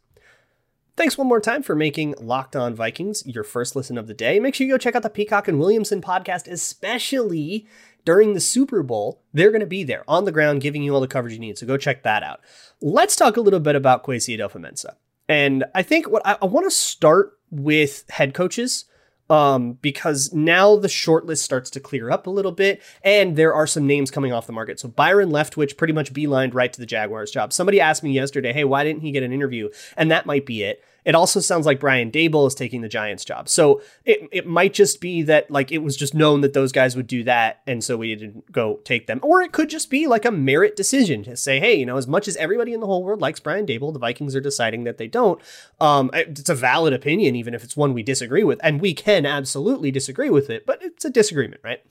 Thanks 0.97 1.17
one 1.17 1.29
more 1.29 1.41
time 1.41 1.63
for 1.63 1.77
making 1.77 2.17
Locked 2.19 2.57
On 2.57 2.75
Vikings 2.75 3.25
your 3.25 3.45
first 3.45 3.77
listen 3.77 3.97
of 3.97 4.09
the 4.09 4.15
day. 4.15 4.41
Make 4.41 4.57
sure 4.57 4.67
you 4.67 4.73
go 4.73 4.79
check 4.79 4.97
out 4.97 5.05
the 5.05 5.11
Peacock 5.11 5.47
and 5.47 5.61
Williamson 5.61 6.03
podcast, 6.03 6.51
especially 6.51 7.69
during 8.05 8.35
the 8.35 8.41
Super 8.41 8.83
Bowl. 8.83 9.23
They're 9.33 9.53
going 9.53 9.61
to 9.61 9.67
be 9.67 9.85
there 9.85 10.03
on 10.09 10.25
the 10.25 10.33
ground 10.33 10.61
giving 10.61 10.83
you 10.83 10.93
all 10.93 11.01
the 11.01 11.07
coverage 11.07 11.35
you 11.35 11.39
need. 11.39 11.57
So 11.57 11.69
go 11.69 11.77
check 11.77 12.03
that 12.03 12.25
out. 12.25 12.41
Let's 12.81 13.15
talk 13.15 13.37
a 13.37 13.41
little 13.41 13.61
bit 13.61 13.77
about 13.77 14.03
Kwesi 14.03 14.37
Adofo-Mensah. 14.37 14.95
And 15.29 15.65
I 15.73 15.83
think 15.83 16.09
what 16.09 16.27
I, 16.27 16.37
I 16.43 16.47
want 16.47 16.67
to 16.67 16.71
start 16.71 17.39
with 17.51 18.05
head 18.11 18.35
coaches 18.35 18.87
um, 19.31 19.75
because 19.75 20.33
now 20.33 20.77
the 20.77 20.89
shortlist 20.89 21.39
starts 21.39 21.71
to 21.71 21.81
clear 21.81 22.11
up 22.11 22.27
a 22.27 22.31
little 22.31 22.53
bit, 22.53 22.83
and 23.03 23.37
there 23.37 23.55
are 23.55 23.67
some 23.67 23.87
names 23.87 24.11
coming 24.11 24.33
off 24.33 24.47
the 24.47 24.53
market. 24.53 24.81
So 24.81 24.89
Byron 24.89 25.31
Leftwich 25.31 25.77
pretty 25.77 25.93
much 25.93 26.13
beelined 26.13 26.55
right 26.55 26.73
to 26.73 26.81
the 26.81 26.87
Jaguars 26.87 27.31
job. 27.31 27.53
Somebody 27.53 27.81
asked 27.81 28.03
me 28.03 28.13
yesterday, 28.13 28.53
hey, 28.53 28.65
why 28.65 28.85
didn't 28.85 29.03
he 29.03 29.13
get 29.13 29.23
an 29.23 29.33
interview? 29.33 29.69
And 29.97 30.11
that 30.11 30.27
might 30.27 30.47
be 30.47 30.63
it. 30.63 30.83
It 31.09 31.15
also 31.15 31.41
sounds 31.41 31.65
like 31.65 31.81
Brian 31.81 32.11
Daboll 32.11 32.47
is 32.47 32.55
taking 32.55 32.83
the 32.83 32.89
Giants 32.89 33.25
job. 33.25 33.49
So 33.49 33.81
it, 34.05 34.29
it 34.31 34.47
might 34.47 34.75
just 34.75 35.01
be 35.01 35.23
that 35.23 35.51
like 35.51 35.73
it 35.73 35.79
was 35.79 35.97
just 35.97 36.13
known 36.13 36.43
that 36.43 36.53
those 36.53 36.71
guys 36.71 36.97
would 36.97 37.07
do 37.07 37.25
that. 37.25 37.63
And 37.67 37.83
so 37.83 37.97
we 37.97 38.15
didn't 38.15 38.53
go 38.53 38.81
take 38.85 39.07
them. 39.07 39.19
Or 39.23 39.41
it 39.41 39.51
could 39.51 39.71
just 39.71 39.89
be 39.89 40.07
like 40.07 40.27
a 40.27 40.31
merit 40.31 40.77
decision 40.77 41.25
to 41.25 41.35
say, 41.35 41.61
hey, 41.61 41.75
you 41.77 41.87
know, 41.87 41.97
as 41.97 42.07
much 42.07 42.29
as 42.29 42.37
everybody 42.37 42.75
in 42.75 42.81
the 42.81 42.87
whole 42.87 43.03
world 43.03 43.23
likes 43.23 43.41
Brian 43.41 43.65
Daboll, 43.65 43.95
the 43.95 43.99
Vikings 43.99 44.37
are 44.37 44.41
deciding 44.43 44.85
that 44.85 44.99
they 44.99 45.07
don't. 45.07 45.41
Um, 45.81 46.11
it's 46.13 46.51
a 46.51 46.55
valid 46.55 46.93
opinion, 46.93 47.35
even 47.37 47.55
if 47.55 47.65
it's 47.65 47.75
one 47.75 47.95
we 47.95 48.03
disagree 48.03 48.45
with. 48.45 48.61
And 48.63 48.79
we 48.79 48.93
can 48.93 49.25
absolutely 49.25 49.91
disagree 49.91 50.29
with 50.29 50.51
it, 50.51 50.67
but 50.67 50.83
it's 50.83 51.07
a 51.07 51.11
disagreement, 51.11 51.63
right? 51.65 51.83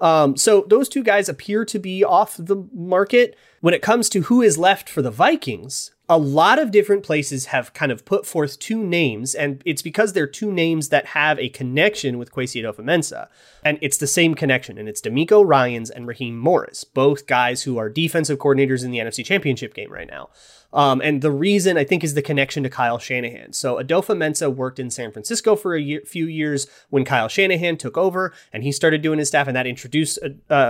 Um, 0.00 0.34
so 0.38 0.64
those 0.66 0.88
two 0.88 1.02
guys 1.02 1.28
appear 1.28 1.66
to 1.66 1.78
be 1.78 2.02
off 2.02 2.36
the 2.38 2.66
market. 2.72 3.36
When 3.60 3.74
it 3.74 3.82
comes 3.82 4.08
to 4.08 4.22
who 4.22 4.40
is 4.40 4.56
left 4.56 4.88
for 4.88 5.02
the 5.02 5.10
Vikings, 5.10 5.92
a 6.12 6.18
lot 6.18 6.58
of 6.58 6.70
different 6.70 7.02
places 7.02 7.46
have 7.46 7.72
kind 7.72 7.90
of 7.90 8.04
put 8.04 8.26
forth 8.26 8.58
two 8.58 8.84
names, 8.84 9.34
and 9.34 9.62
it's 9.64 9.80
because 9.80 10.12
they're 10.12 10.26
two 10.26 10.52
names 10.52 10.90
that 10.90 11.06
have 11.06 11.38
a 11.38 11.48
connection 11.48 12.18
with 12.18 12.30
Kwesi 12.30 12.62
Adofo-Mensah. 12.62 13.28
And 13.64 13.78
it's 13.80 13.96
the 13.96 14.06
same 14.06 14.34
connection, 14.34 14.76
and 14.76 14.90
it's 14.90 15.00
DeMeco 15.00 15.42
Ryans 15.42 15.88
and 15.88 16.06
Raheem 16.06 16.38
Morris, 16.38 16.84
both 16.84 17.26
guys 17.26 17.62
who 17.62 17.78
are 17.78 17.88
defensive 17.88 18.38
coordinators 18.38 18.84
in 18.84 18.90
the 18.90 18.98
NFC 18.98 19.24
Championship 19.24 19.72
game 19.72 19.90
right 19.90 20.06
now. 20.06 20.28
Um, 20.74 21.00
and 21.00 21.22
the 21.22 21.30
reason 21.30 21.78
I 21.78 21.84
think 21.84 22.04
is 22.04 22.12
the 22.12 22.20
connection 22.20 22.62
to 22.62 22.68
Kyle 22.68 22.98
Shanahan. 22.98 23.54
So 23.54 23.76
Adofo-Mensah 23.76 24.54
worked 24.54 24.78
in 24.78 24.90
San 24.90 25.12
Francisco 25.12 25.56
for 25.56 25.74
a 25.74 25.80
year, 25.80 26.02
few 26.04 26.26
years 26.26 26.66
when 26.90 27.06
Kyle 27.06 27.28
Shanahan 27.28 27.78
took 27.78 27.96
over, 27.96 28.34
and 28.52 28.62
he 28.62 28.72
started 28.72 29.00
doing 29.00 29.18
his 29.18 29.28
staff, 29.28 29.46
and 29.46 29.56
that 29.56 29.66
introduced 29.66 30.18
uh, 30.22 30.28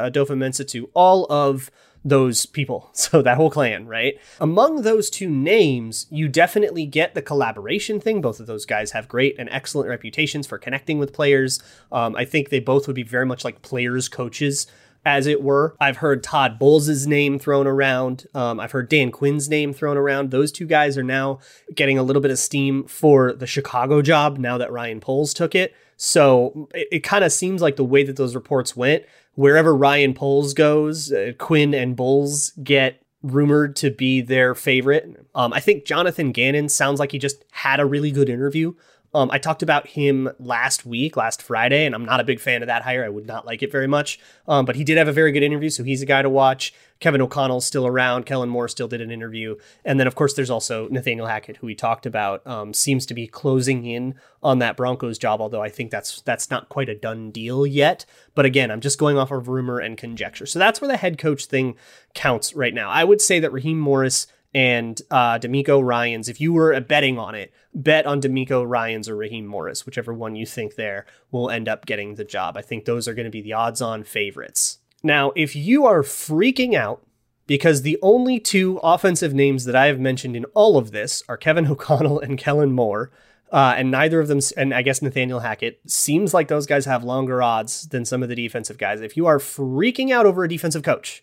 Adofo-Mensah 0.08 0.68
to 0.68 0.88
all 0.94 1.26
of 1.30 1.70
those 2.04 2.46
people. 2.46 2.90
So 3.02 3.20
that 3.20 3.36
whole 3.36 3.50
clan, 3.50 3.86
right? 3.86 4.18
Among 4.40 4.82
those 4.82 5.10
two 5.10 5.28
names, 5.28 6.06
you 6.08 6.28
definitely 6.28 6.86
get 6.86 7.14
the 7.14 7.20
collaboration 7.20 8.00
thing. 8.00 8.20
Both 8.20 8.38
of 8.38 8.46
those 8.46 8.64
guys 8.64 8.92
have 8.92 9.08
great 9.08 9.34
and 9.38 9.50
excellent 9.50 9.88
reputations 9.88 10.46
for 10.46 10.56
connecting 10.56 10.98
with 10.98 11.12
players. 11.12 11.60
Um, 11.90 12.14
I 12.14 12.24
think 12.24 12.48
they 12.48 12.60
both 12.60 12.86
would 12.86 12.96
be 12.96 13.02
very 13.02 13.26
much 13.26 13.44
like 13.44 13.60
players, 13.60 14.08
coaches, 14.08 14.66
as 15.04 15.26
it 15.26 15.42
were. 15.42 15.74
I've 15.80 15.98
heard 15.98 16.22
Todd 16.22 16.58
Bowles' 16.58 17.06
name 17.06 17.38
thrown 17.38 17.66
around. 17.66 18.26
Um, 18.34 18.60
I've 18.60 18.72
heard 18.72 18.88
Dan 18.88 19.10
Quinn's 19.10 19.48
name 19.48 19.72
thrown 19.72 19.96
around. 19.96 20.30
Those 20.30 20.52
two 20.52 20.66
guys 20.66 20.96
are 20.96 21.02
now 21.02 21.40
getting 21.74 21.98
a 21.98 22.02
little 22.02 22.22
bit 22.22 22.30
of 22.30 22.38
steam 22.38 22.84
for 22.84 23.32
the 23.32 23.46
Chicago 23.46 24.00
job 24.00 24.38
now 24.38 24.58
that 24.58 24.72
Ryan 24.72 25.00
Poles 25.00 25.34
took 25.34 25.54
it. 25.54 25.74
So 25.96 26.68
it, 26.74 26.88
it 26.92 27.00
kind 27.00 27.24
of 27.24 27.32
seems 27.32 27.62
like 27.62 27.76
the 27.76 27.84
way 27.84 28.02
that 28.04 28.16
those 28.16 28.34
reports 28.34 28.76
went, 28.76 29.04
wherever 29.34 29.74
Ryan 29.74 30.14
Poles 30.14 30.54
goes, 30.54 31.12
uh, 31.12 31.32
Quinn 31.38 31.74
and 31.74 31.96
Bowles 31.96 32.50
get 32.62 33.02
rumored 33.22 33.76
to 33.76 33.90
be 33.90 34.20
their 34.20 34.54
favorite. 34.54 35.26
Um, 35.34 35.52
I 35.52 35.60
think 35.60 35.84
Jonathan 35.84 36.32
Gannon 36.32 36.68
sounds 36.68 36.98
like 36.98 37.12
he 37.12 37.18
just 37.18 37.44
had 37.52 37.78
a 37.78 37.86
really 37.86 38.10
good 38.10 38.28
interview. 38.28 38.74
Um, 39.14 39.30
I 39.30 39.38
talked 39.38 39.62
about 39.62 39.88
him 39.88 40.30
last 40.38 40.86
week, 40.86 41.16
last 41.16 41.42
Friday, 41.42 41.84
and 41.84 41.94
I'm 41.94 42.04
not 42.04 42.20
a 42.20 42.24
big 42.24 42.40
fan 42.40 42.62
of 42.62 42.68
that 42.68 42.82
hire. 42.82 43.04
I 43.04 43.10
would 43.10 43.26
not 43.26 43.44
like 43.44 43.62
it 43.62 43.70
very 43.70 43.86
much. 43.86 44.18
Um, 44.48 44.64
but 44.64 44.76
he 44.76 44.84
did 44.84 44.96
have 44.96 45.08
a 45.08 45.12
very 45.12 45.32
good 45.32 45.42
interview, 45.42 45.68
so 45.68 45.84
he's 45.84 46.00
a 46.00 46.06
guy 46.06 46.22
to 46.22 46.30
watch. 46.30 46.72
Kevin 46.98 47.20
O'Connell's 47.20 47.66
still 47.66 47.86
around. 47.86 48.24
Kellen 48.24 48.48
Moore 48.48 48.68
still 48.68 48.88
did 48.88 49.00
an 49.00 49.10
interview. 49.10 49.56
And 49.84 50.00
then, 50.00 50.06
of 50.06 50.14
course, 50.14 50.32
there's 50.34 50.50
also 50.50 50.88
Nathaniel 50.88 51.26
Hackett, 51.26 51.58
who 51.58 51.66
we 51.66 51.74
talked 51.74 52.06
about, 52.06 52.46
um, 52.46 52.72
seems 52.72 53.04
to 53.06 53.14
be 53.14 53.26
closing 53.26 53.84
in 53.84 54.14
on 54.42 54.60
that 54.60 54.76
Broncos 54.76 55.18
job, 55.18 55.40
although 55.40 55.62
I 55.62 55.68
think 55.68 55.90
that's 55.90 56.22
that's 56.22 56.50
not 56.50 56.68
quite 56.68 56.88
a 56.88 56.94
done 56.94 57.30
deal 57.30 57.66
yet. 57.66 58.06
But 58.34 58.46
again, 58.46 58.70
I'm 58.70 58.80
just 58.80 58.98
going 58.98 59.18
off 59.18 59.30
of 59.30 59.48
rumor 59.48 59.78
and 59.78 59.98
conjecture. 59.98 60.46
So 60.46 60.58
that's 60.58 60.80
where 60.80 60.88
the 60.88 60.96
head 60.96 61.18
coach 61.18 61.46
thing 61.46 61.76
counts 62.14 62.54
right 62.54 62.72
now. 62.72 62.88
I 62.88 63.04
would 63.04 63.20
say 63.20 63.40
that 63.40 63.52
Raheem 63.52 63.78
Morris 63.78 64.26
and 64.54 65.00
uh, 65.10 65.38
DeMeco 65.38 65.82
Ryans, 65.82 66.28
if 66.28 66.40
you 66.40 66.52
were 66.52 66.78
betting 66.80 67.18
on 67.18 67.34
it, 67.34 67.52
bet 67.74 68.06
on 68.06 68.20
DeMeco 68.20 68.68
Ryans 68.68 69.08
or 69.08 69.16
Raheem 69.16 69.46
Morris, 69.46 69.86
whichever 69.86 70.12
one 70.12 70.36
you 70.36 70.44
think 70.44 70.74
there 70.74 71.06
will 71.30 71.50
end 71.50 71.68
up 71.68 71.86
getting 71.86 72.14
the 72.14 72.24
job. 72.24 72.56
I 72.56 72.62
think 72.62 72.84
those 72.84 73.08
are 73.08 73.14
going 73.14 73.24
to 73.24 73.30
be 73.30 73.40
the 73.40 73.54
odds 73.54 73.80
on 73.80 74.04
favorites. 74.04 74.78
Now, 75.02 75.32
if 75.34 75.56
you 75.56 75.86
are 75.86 76.02
freaking 76.02 76.74
out 76.74 77.04
because 77.46 77.82
the 77.82 77.98
only 78.02 78.38
two 78.38 78.78
offensive 78.82 79.34
names 79.34 79.64
that 79.64 79.76
I 79.76 79.86
have 79.86 79.98
mentioned 79.98 80.36
in 80.36 80.44
all 80.54 80.76
of 80.76 80.90
this 80.90 81.22
are 81.28 81.36
Kevin 81.36 81.66
O'Connell 81.70 82.20
and 82.20 82.38
Kellen 82.38 82.72
Moore, 82.72 83.10
uh, 83.50 83.74
and 83.76 83.90
neither 83.90 84.20
of 84.20 84.28
them, 84.28 84.40
and 84.56 84.72
I 84.72 84.82
guess 84.82 85.02
Nathaniel 85.02 85.40
Hackett, 85.40 85.80
seems 85.86 86.32
like 86.32 86.48
those 86.48 86.66
guys 86.66 86.86
have 86.86 87.04
longer 87.04 87.42
odds 87.42 87.88
than 87.88 88.04
some 88.04 88.22
of 88.22 88.28
the 88.28 88.34
defensive 88.34 88.78
guys. 88.78 89.00
If 89.00 89.16
you 89.16 89.26
are 89.26 89.38
freaking 89.38 90.10
out 90.10 90.24
over 90.24 90.44
a 90.44 90.48
defensive 90.48 90.82
coach, 90.82 91.22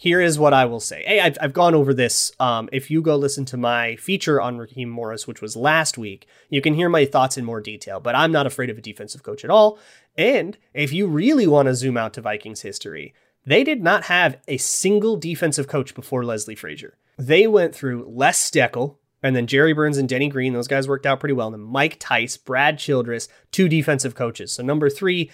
here 0.00 0.20
is 0.20 0.38
what 0.38 0.54
I 0.54 0.64
will 0.64 0.78
say. 0.78 1.02
Hey, 1.04 1.18
I've, 1.18 1.36
I've 1.40 1.52
gone 1.52 1.74
over 1.74 1.92
this. 1.92 2.30
Um, 2.38 2.68
if 2.70 2.88
you 2.88 3.02
go 3.02 3.16
listen 3.16 3.44
to 3.46 3.56
my 3.56 3.96
feature 3.96 4.40
on 4.40 4.56
Raheem 4.56 4.88
Morris, 4.88 5.26
which 5.26 5.42
was 5.42 5.56
last 5.56 5.98
week, 5.98 6.28
you 6.48 6.60
can 6.60 6.74
hear 6.74 6.88
my 6.88 7.04
thoughts 7.04 7.36
in 7.36 7.44
more 7.44 7.60
detail, 7.60 7.98
but 7.98 8.14
I'm 8.14 8.30
not 8.30 8.46
afraid 8.46 8.70
of 8.70 8.78
a 8.78 8.80
defensive 8.80 9.24
coach 9.24 9.42
at 9.42 9.50
all. 9.50 9.76
And 10.16 10.56
if 10.72 10.92
you 10.92 11.08
really 11.08 11.48
want 11.48 11.66
to 11.66 11.74
zoom 11.74 11.96
out 11.96 12.14
to 12.14 12.20
Vikings 12.20 12.62
history, 12.62 13.12
they 13.44 13.64
did 13.64 13.82
not 13.82 14.04
have 14.04 14.38
a 14.46 14.56
single 14.58 15.16
defensive 15.16 15.66
coach 15.66 15.96
before 15.96 16.24
Leslie 16.24 16.54
Frazier. 16.54 16.96
They 17.18 17.48
went 17.48 17.74
through 17.74 18.08
Les 18.08 18.38
Steckel, 18.38 18.98
and 19.20 19.34
then 19.34 19.48
Jerry 19.48 19.72
Burns 19.72 19.98
and 19.98 20.08
Denny 20.08 20.28
Green, 20.28 20.52
those 20.52 20.68
guys 20.68 20.86
worked 20.86 21.06
out 21.06 21.18
pretty 21.18 21.32
well. 21.32 21.48
And 21.48 21.54
then 21.54 21.62
Mike 21.62 21.96
Tice, 21.98 22.36
Brad 22.36 22.78
Childress, 22.78 23.28
two 23.50 23.68
defensive 23.68 24.14
coaches. 24.14 24.52
So 24.52 24.62
number 24.62 24.88
three, 24.88 25.28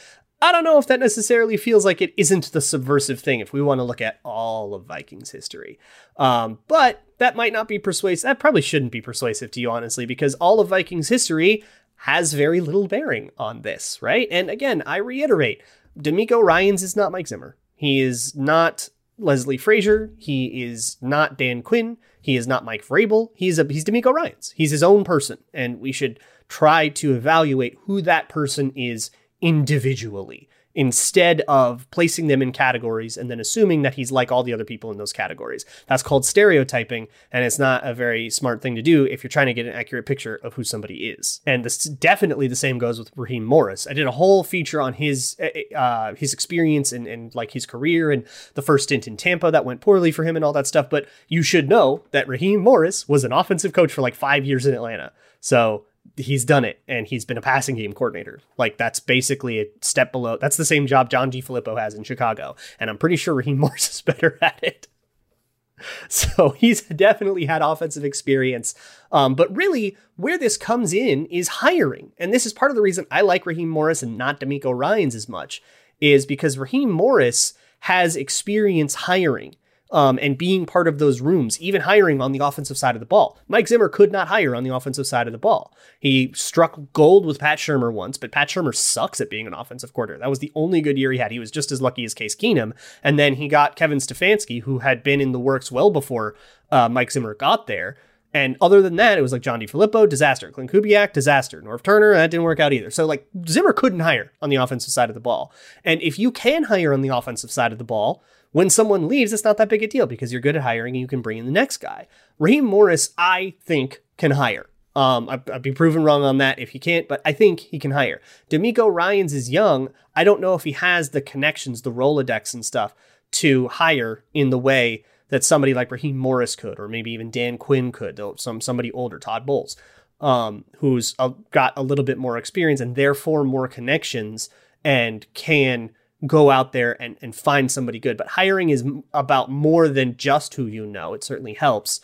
I 0.45 0.53
don't 0.53 0.63
know 0.65 0.77
if 0.77 0.87
that 0.89 1.01
necessarily 1.01 1.57
feels 1.57 1.87
like 1.87 2.03
it 2.03 2.13
isn't 2.19 2.53
the 2.53 2.61
subversive 2.61 3.19
thing 3.19 3.41
if 3.41 3.55
we 3.55 3.63
want 3.63 3.79
to 3.79 3.83
look 3.83 4.03
at 4.03 4.21
all 4.27 4.75
of 4.75 4.85
Vikings 4.85 5.31
history. 5.31 5.79
Um, 6.19 6.59
but 6.69 7.03
that 7.17 7.35
might 7.35 7.55
not 7.55 7.67
be 7.67 7.79
persuasive. 7.79 8.25
That 8.25 8.41
probably 8.41 8.61
shouldn't 8.61 8.93
be 8.93 9.01
persuasive 9.01 9.51
to 9.53 9.61
you, 9.61 9.71
honestly, 9.71 10.05
because 10.05 10.35
all 10.35 10.61
of 10.61 10.69
Vikings 10.69 11.09
history 11.09 11.65
has 11.97 12.35
very 12.35 12.61
little 12.61 12.87
bearing 12.89 13.31
on 13.39 13.63
this, 13.63 14.03
right? 14.03 14.29
And 14.31 14.51
again, 14.51 14.83
I 14.85 14.99
reiterate 14.99 15.63
DeMeco 15.99 16.45
Ryans 16.45 16.83
is 16.83 16.95
not 16.95 17.11
Mike 17.11 17.29
Zimmer. 17.29 17.57
He 17.75 18.03
is 18.03 18.37
not 18.37 18.91
Leslie 19.17 19.57
Frazier. 19.57 20.13
He 20.19 20.63
is 20.63 20.99
not 21.01 21.39
Dan 21.39 21.63
Quinn. 21.63 21.97
He 22.21 22.37
is 22.37 22.47
not 22.47 22.67
Mike 22.67 22.87
Vrabel. 22.87 23.31
He's 23.35 23.59
a 23.59 23.65
he's 23.65 23.87
DeMeco 23.87 24.13
Ryans. 24.13 24.53
He's 24.55 24.73
his 24.73 24.83
own 24.83 25.05
person, 25.05 25.39
and 25.55 25.81
we 25.81 25.91
should 25.91 26.21
try 26.51 26.89
to 26.89 27.15
evaluate 27.15 27.79
who 27.85 28.03
that 28.03 28.29
person 28.29 28.75
is 28.77 29.11
individually 29.45 30.49
instead 30.75 31.41
of 31.43 31.89
placing 31.91 32.27
them 32.27 32.43
in 32.43 32.51
categories 32.51 33.17
and 33.17 33.31
then 33.31 33.39
assuming 33.39 33.83
that 33.83 33.95
he's 33.95 34.11
like 34.11 34.33
all 34.33 34.43
the 34.43 34.53
other 34.53 34.65
people 34.65 34.91
in 34.91 34.99
those 34.99 35.13
categories. 35.13 35.65
That's 35.87 36.03
called 36.03 36.25
stereotyping, 36.25 37.07
and 37.31 37.45
it's 37.45 37.59
not 37.59 37.87
a 37.87 37.95
very 37.95 38.29
smart 38.29 38.61
thing 38.61 38.75
to 38.75 38.83
do 38.83 39.05
if 39.05 39.23
you're 39.23 39.29
trying 39.29 39.47
to 39.47 39.55
get 39.55 39.67
an 39.67 39.73
accurate 39.75 40.07
picture 40.07 40.37
of 40.37 40.55
who 40.55 40.65
somebody 40.65 41.11
is. 41.11 41.41
And 41.47 41.65
this 41.65 41.85
definitely 41.85 42.49
the 42.49 42.57
same 42.57 42.79
goes 42.79 42.99
with 42.99 43.13
Raheem 43.15 43.45
Morris. 43.45 43.87
I 43.87 43.93
did 43.93 44.07
a 44.07 44.13
whole 44.13 44.43
feature 44.43 44.81
on 44.81 44.95
his 44.95 45.37
eh, 45.39 45.51
eh, 45.55 45.77
uh, 45.77 46.15
his 46.15 46.33
experience 46.33 46.91
and, 46.91 47.07
and 47.07 47.35
like 47.35 47.53
his 47.53 47.67
career 47.67 48.11
and 48.11 48.25
the 48.55 48.63
first 48.63 48.85
stint 48.85 49.07
in 49.07 49.17
Tampa 49.17 49.51
that 49.51 49.65
went 49.65 49.81
poorly 49.81 50.11
for 50.11 50.25
him 50.25 50.35
and 50.35 50.45
all 50.45 50.55
that 50.55 50.67
stuff. 50.67 50.91
But 50.91 51.07
you 51.29 51.43
should 51.43 51.69
know 51.69 52.03
that 52.11 52.27
Raheem 52.27 52.61
Morris 52.61 53.09
was 53.09 53.23
an 53.23 53.33
offensive 53.33 53.73
coach 53.73 53.93
for 53.93 54.03
like 54.03 54.15
five 54.15 54.45
years 54.45 54.67
in 54.67 54.75
Atlanta. 54.75 55.13
So 55.41 55.85
he's 56.17 56.45
done 56.45 56.65
it 56.65 56.83
and 56.87 57.07
he's 57.07 57.25
been 57.25 57.39
a 57.39 57.43
passing 57.43 57.77
game 57.77 57.93
coordinator. 57.93 58.41
Like 58.57 58.77
that's 58.77 59.01
basically 59.01 59.61
a 59.61 59.67
step 59.81 60.13
below. 60.13 60.37
That's 60.37 60.57
the 60.57 60.65
same 60.65 60.87
job 60.87 61.11
John 61.11 61.31
Filippo 61.33 61.77
has 61.77 61.95
in 61.95 62.05
Chicago. 62.05 62.57
And 62.79 62.89
I'm 62.89 62.99
pretty 62.99 63.17
sure 63.17 63.35
Raheem 63.35 63.59
Morris 63.61 63.91
is 63.91 64.03
better 64.03 64.39
at 64.41 64.59
it. 64.63 64.89
So 66.09 66.51
he's 66.51 66.83
definitely 66.83 67.47
had 67.47 67.61
offensive 67.61 68.05
experience. 68.05 68.75
Um, 69.11 69.35
but 69.35 69.55
really, 69.55 69.97
where 70.17 70.39
this 70.39 70.57
comes 70.57 70.93
in 70.93 71.27
is 71.27 71.49
hiring. 71.49 72.13
And 72.17 72.33
this 72.33 72.47
is 72.47 72.53
part 72.53 72.71
of 72.71 72.77
the 72.77 72.81
reason 72.81 73.07
I 73.11 73.23
like 73.23 73.45
Raheem 73.45 73.69
Morris 73.69 74.03
and 74.03 74.17
not 74.17 74.41
DeMeco 74.41 74.73
Ryans 74.73 75.17
as 75.17 75.29
much, 75.29 75.61
is 76.01 76.27
because 76.27 76.59
Raheem 76.59 76.91
Morris 76.91 77.55
has 77.81 78.15
experience 78.15 78.95
hiring 78.95 79.57
um, 79.95 80.19
and 80.21 80.37
being 80.37 80.67
part 80.67 80.89
of 80.89 80.99
those 80.99 81.21
rooms, 81.21 81.59
even 81.61 81.83
hiring 81.83 82.21
on 82.21 82.33
the 82.33 82.45
offensive 82.45 82.77
side 82.77 82.97
of 82.97 83.01
the 83.01 83.07
ball. 83.07 83.39
Mike 83.47 83.69
Zimmer 83.69 83.89
could 83.89 84.11
not 84.11 84.27
hire 84.27 84.55
on 84.55 84.65
the 84.65 84.75
offensive 84.75 85.07
side 85.07 85.29
of 85.29 85.33
the 85.33 85.39
ball. 85.39 85.73
He 86.01 86.33
struck 86.35 86.81
gold 86.93 87.25
with 87.25 87.39
Pat 87.39 87.59
Shurmur 87.59 87.93
once, 87.93 88.19
but 88.19 88.33
Pat 88.33 88.49
Shurmur 88.49 88.75
sucks 88.75 89.21
at 89.21 89.31
being 89.31 89.47
an 89.47 89.55
offensive 89.55 89.93
quarter. 89.93 90.19
That 90.19 90.29
was 90.29 90.41
the 90.41 90.51
only 90.57 90.81
good 90.81 90.99
year 90.99 91.13
he 91.13 91.19
had. 91.19 91.31
He 91.31 91.39
was 91.39 91.53
just 91.53 91.71
as 91.71 91.81
lucky 91.81 92.05
as 92.05 92.13
Case 92.13 92.35
Keenum. 92.35 92.73
And 93.05 93.21
then 93.21 93.37
he 93.37 93.47
got 93.47 93.77
Kevin 93.77 93.99
Stefanski, 93.99 94.63
who 94.63 94.81
had 94.81 95.05
been 95.05 95.21
in 95.21 95.31
the 95.31 95.39
works 95.39 95.71
well 95.71 95.93
before 95.93 96.35
uh, 96.73 96.89
Mike 96.89 97.13
Zimmer 97.13 97.35
got 97.35 97.69
there. 97.69 97.97
And 98.33 98.57
other 98.61 98.83
than 98.83 98.97
that, 98.97 99.17
it 99.17 99.23
was 99.23 99.31
like 99.31 99.43
John 99.43 99.61
DeFilippo, 99.61 100.09
disaster. 100.09 100.51
Klint 100.51 100.73
Kubiak, 100.73 101.13
disaster. 101.13 101.63
Norv 101.63 101.85
Turner, 101.85 102.15
that 102.15 102.33
didn't 102.33 102.43
work 102.43 102.59
out 102.59 102.73
either. 102.73 102.91
So 102.91 103.07
like 103.07 103.29
Zimmer 103.47 103.73
couldn't 103.73 104.01
hire 104.01 104.33
on 104.43 104.51
the 104.51 104.57
offensive 104.57 104.91
side 104.91 105.09
of 105.09 105.15
the 105.15 105.21
ball. 105.21 105.53
And 105.85 106.03
if 106.03 106.19
you 106.19 106.33
can 106.33 106.65
hire 106.65 106.93
on 106.93 107.03
the 107.03 107.11
offensive 107.11 107.53
side 107.53 107.71
of 107.71 107.79
the 107.79 107.85
ball, 107.85 108.25
when 108.55 108.71
someone 108.71 109.09
leaves, 109.09 109.33
it's 109.33 109.43
not 109.43 109.57
that 109.57 109.69
big 109.69 109.83
a 109.83 109.89
deal 109.89 110.07
because 110.07 110.31
you're 110.31 110.41
good 110.41 110.55
at 110.55 110.63
hiring 110.63 110.95
and 110.95 111.01
you 111.01 111.09
can 111.09 111.21
bring 111.21 111.39
in 111.39 111.45
the 111.45 111.51
next 111.51 111.79
guy. 111.79 112.07
Raheem 112.39 112.65
Morris, 112.65 113.13
I 113.19 113.55
think, 113.61 114.01
can 114.17 114.31
hire. 114.31 114.67
Um, 114.95 115.29
I, 115.29 115.43
I'd 115.53 115.61
be 115.61 115.73
proven 115.73 116.05
wrong 116.05 116.23
on 116.23 116.39
that 116.39 116.61
if 116.61 116.71
he 116.71 116.79
can't, 116.79 117.09
but 117.09 117.21
I 117.25 117.33
think 117.33 117.59
he 117.59 117.81
can 117.81 117.91
hire. 117.91 118.21
DeMeco 118.49 118.95
Ryans 118.95 119.33
is 119.33 119.51
young. 119.51 119.89
I 120.15 120.23
don't 120.23 120.41
know 120.41 120.55
if 120.55 120.63
he 120.63 120.71
has 120.71 121.11
the 121.11 121.21
connections, 121.21 121.83
the 121.83 121.91
Rolodex 121.91 122.55
and 122.55 122.65
stuff 122.65 122.95
to 123.33 123.67
hire 123.67 124.23
in 124.33 124.51
the 124.51 124.59
way 124.59 125.05
that 125.31 125.43
somebody 125.43 125.75
like 125.75 125.91
Raheem 125.91 126.17
Morris 126.17 126.55
could, 126.55 126.79
or 126.79 126.87
maybe 126.87 127.11
even 127.11 127.33
Dan 127.33 127.59
Quinn 127.59 127.91
could, 127.91 128.15
though 128.15 128.37
some 128.37 128.61
somebody 128.61 128.93
older, 128.93 129.19
Todd 129.19 129.45
Bowles, 129.45 129.77
um, 130.21 130.65
who's 130.77 131.17
uh, 131.19 131.31
got 131.51 131.73
a 131.77 131.83
little 131.83 132.05
bit 132.05 132.19
more 132.19 132.39
experience 132.39 132.81
and 132.81 132.95
therefore 132.95 133.43
more 133.43 133.67
connections 133.67 134.49
and 134.85 135.27
can 135.35 135.91
go 136.27 136.51
out 136.51 136.73
there 136.73 137.01
and, 137.01 137.17
and 137.21 137.35
find 137.35 137.71
somebody 137.71 137.99
good. 137.99 138.17
But 138.17 138.29
hiring 138.29 138.71
is 138.71 138.85
about 139.13 139.51
more 139.51 139.89
than 139.89 140.17
just 140.17 140.55
who 140.55 140.67
you 140.67 140.87
know. 140.87 141.15
It 141.15 141.25
certainly 141.25 141.55
helps. 141.55 142.01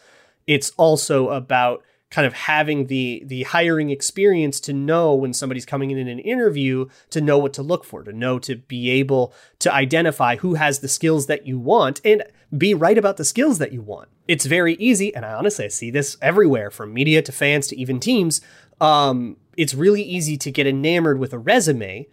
It's 0.47 0.71
also 0.77 1.31
about 1.31 1.83
kind 2.11 2.27
of 2.27 2.33
having 2.33 2.87
the 2.87 3.23
the 3.25 3.45
hiring 3.45 3.91
experience 3.91 4.61
to 4.61 4.73
know 4.73 5.15
when 5.15 5.33
somebody's 5.33 5.65
coming 5.65 5.91
in 5.91 5.99
in 5.99 6.09
an 6.09 6.19
interview 6.19 6.87
to 7.11 7.21
know 7.21 7.39
what 7.39 7.53
to 7.55 7.63
look 7.63 7.85
for 7.85 8.03
to 8.03 8.13
know 8.13 8.39
to 8.39 8.57
be 8.57 8.91
able 8.91 9.33
to 9.61 9.73
identify 9.73 10.37
who 10.37 10.55
has 10.55 10.81
the 10.81 10.89
skills 10.89 11.27
that 11.27 11.47
you 11.47 11.59
want 11.59 12.01
and 12.05 12.25
be 12.57 12.75
right 12.75 12.99
about 12.99 13.17
the 13.17 13.25
skills 13.25 13.59
that 13.59 13.73
you 13.73 13.81
want 13.81 14.09
it's 14.27 14.45
very 14.45 14.75
easy 14.75 15.15
and 15.15 15.25
i 15.25 15.33
honestly 15.33 15.65
i 15.65 15.69
see 15.69 15.91
this 15.91 16.17
everywhere 16.21 16.71
from 16.71 16.93
media 16.93 17.23
to 17.23 17.33
fans 17.33 17.69
to 17.69 17.79
even 17.79 18.01
teams 18.01 18.41
um, 18.81 19.37
it's 19.59 19.75
really 19.75 20.03
easy 20.03 20.39
to 20.39 20.51
get 20.51 20.67
enamored 20.67 21.19
with 21.19 21.35
a 21.35 21.39
resume 21.39 22.09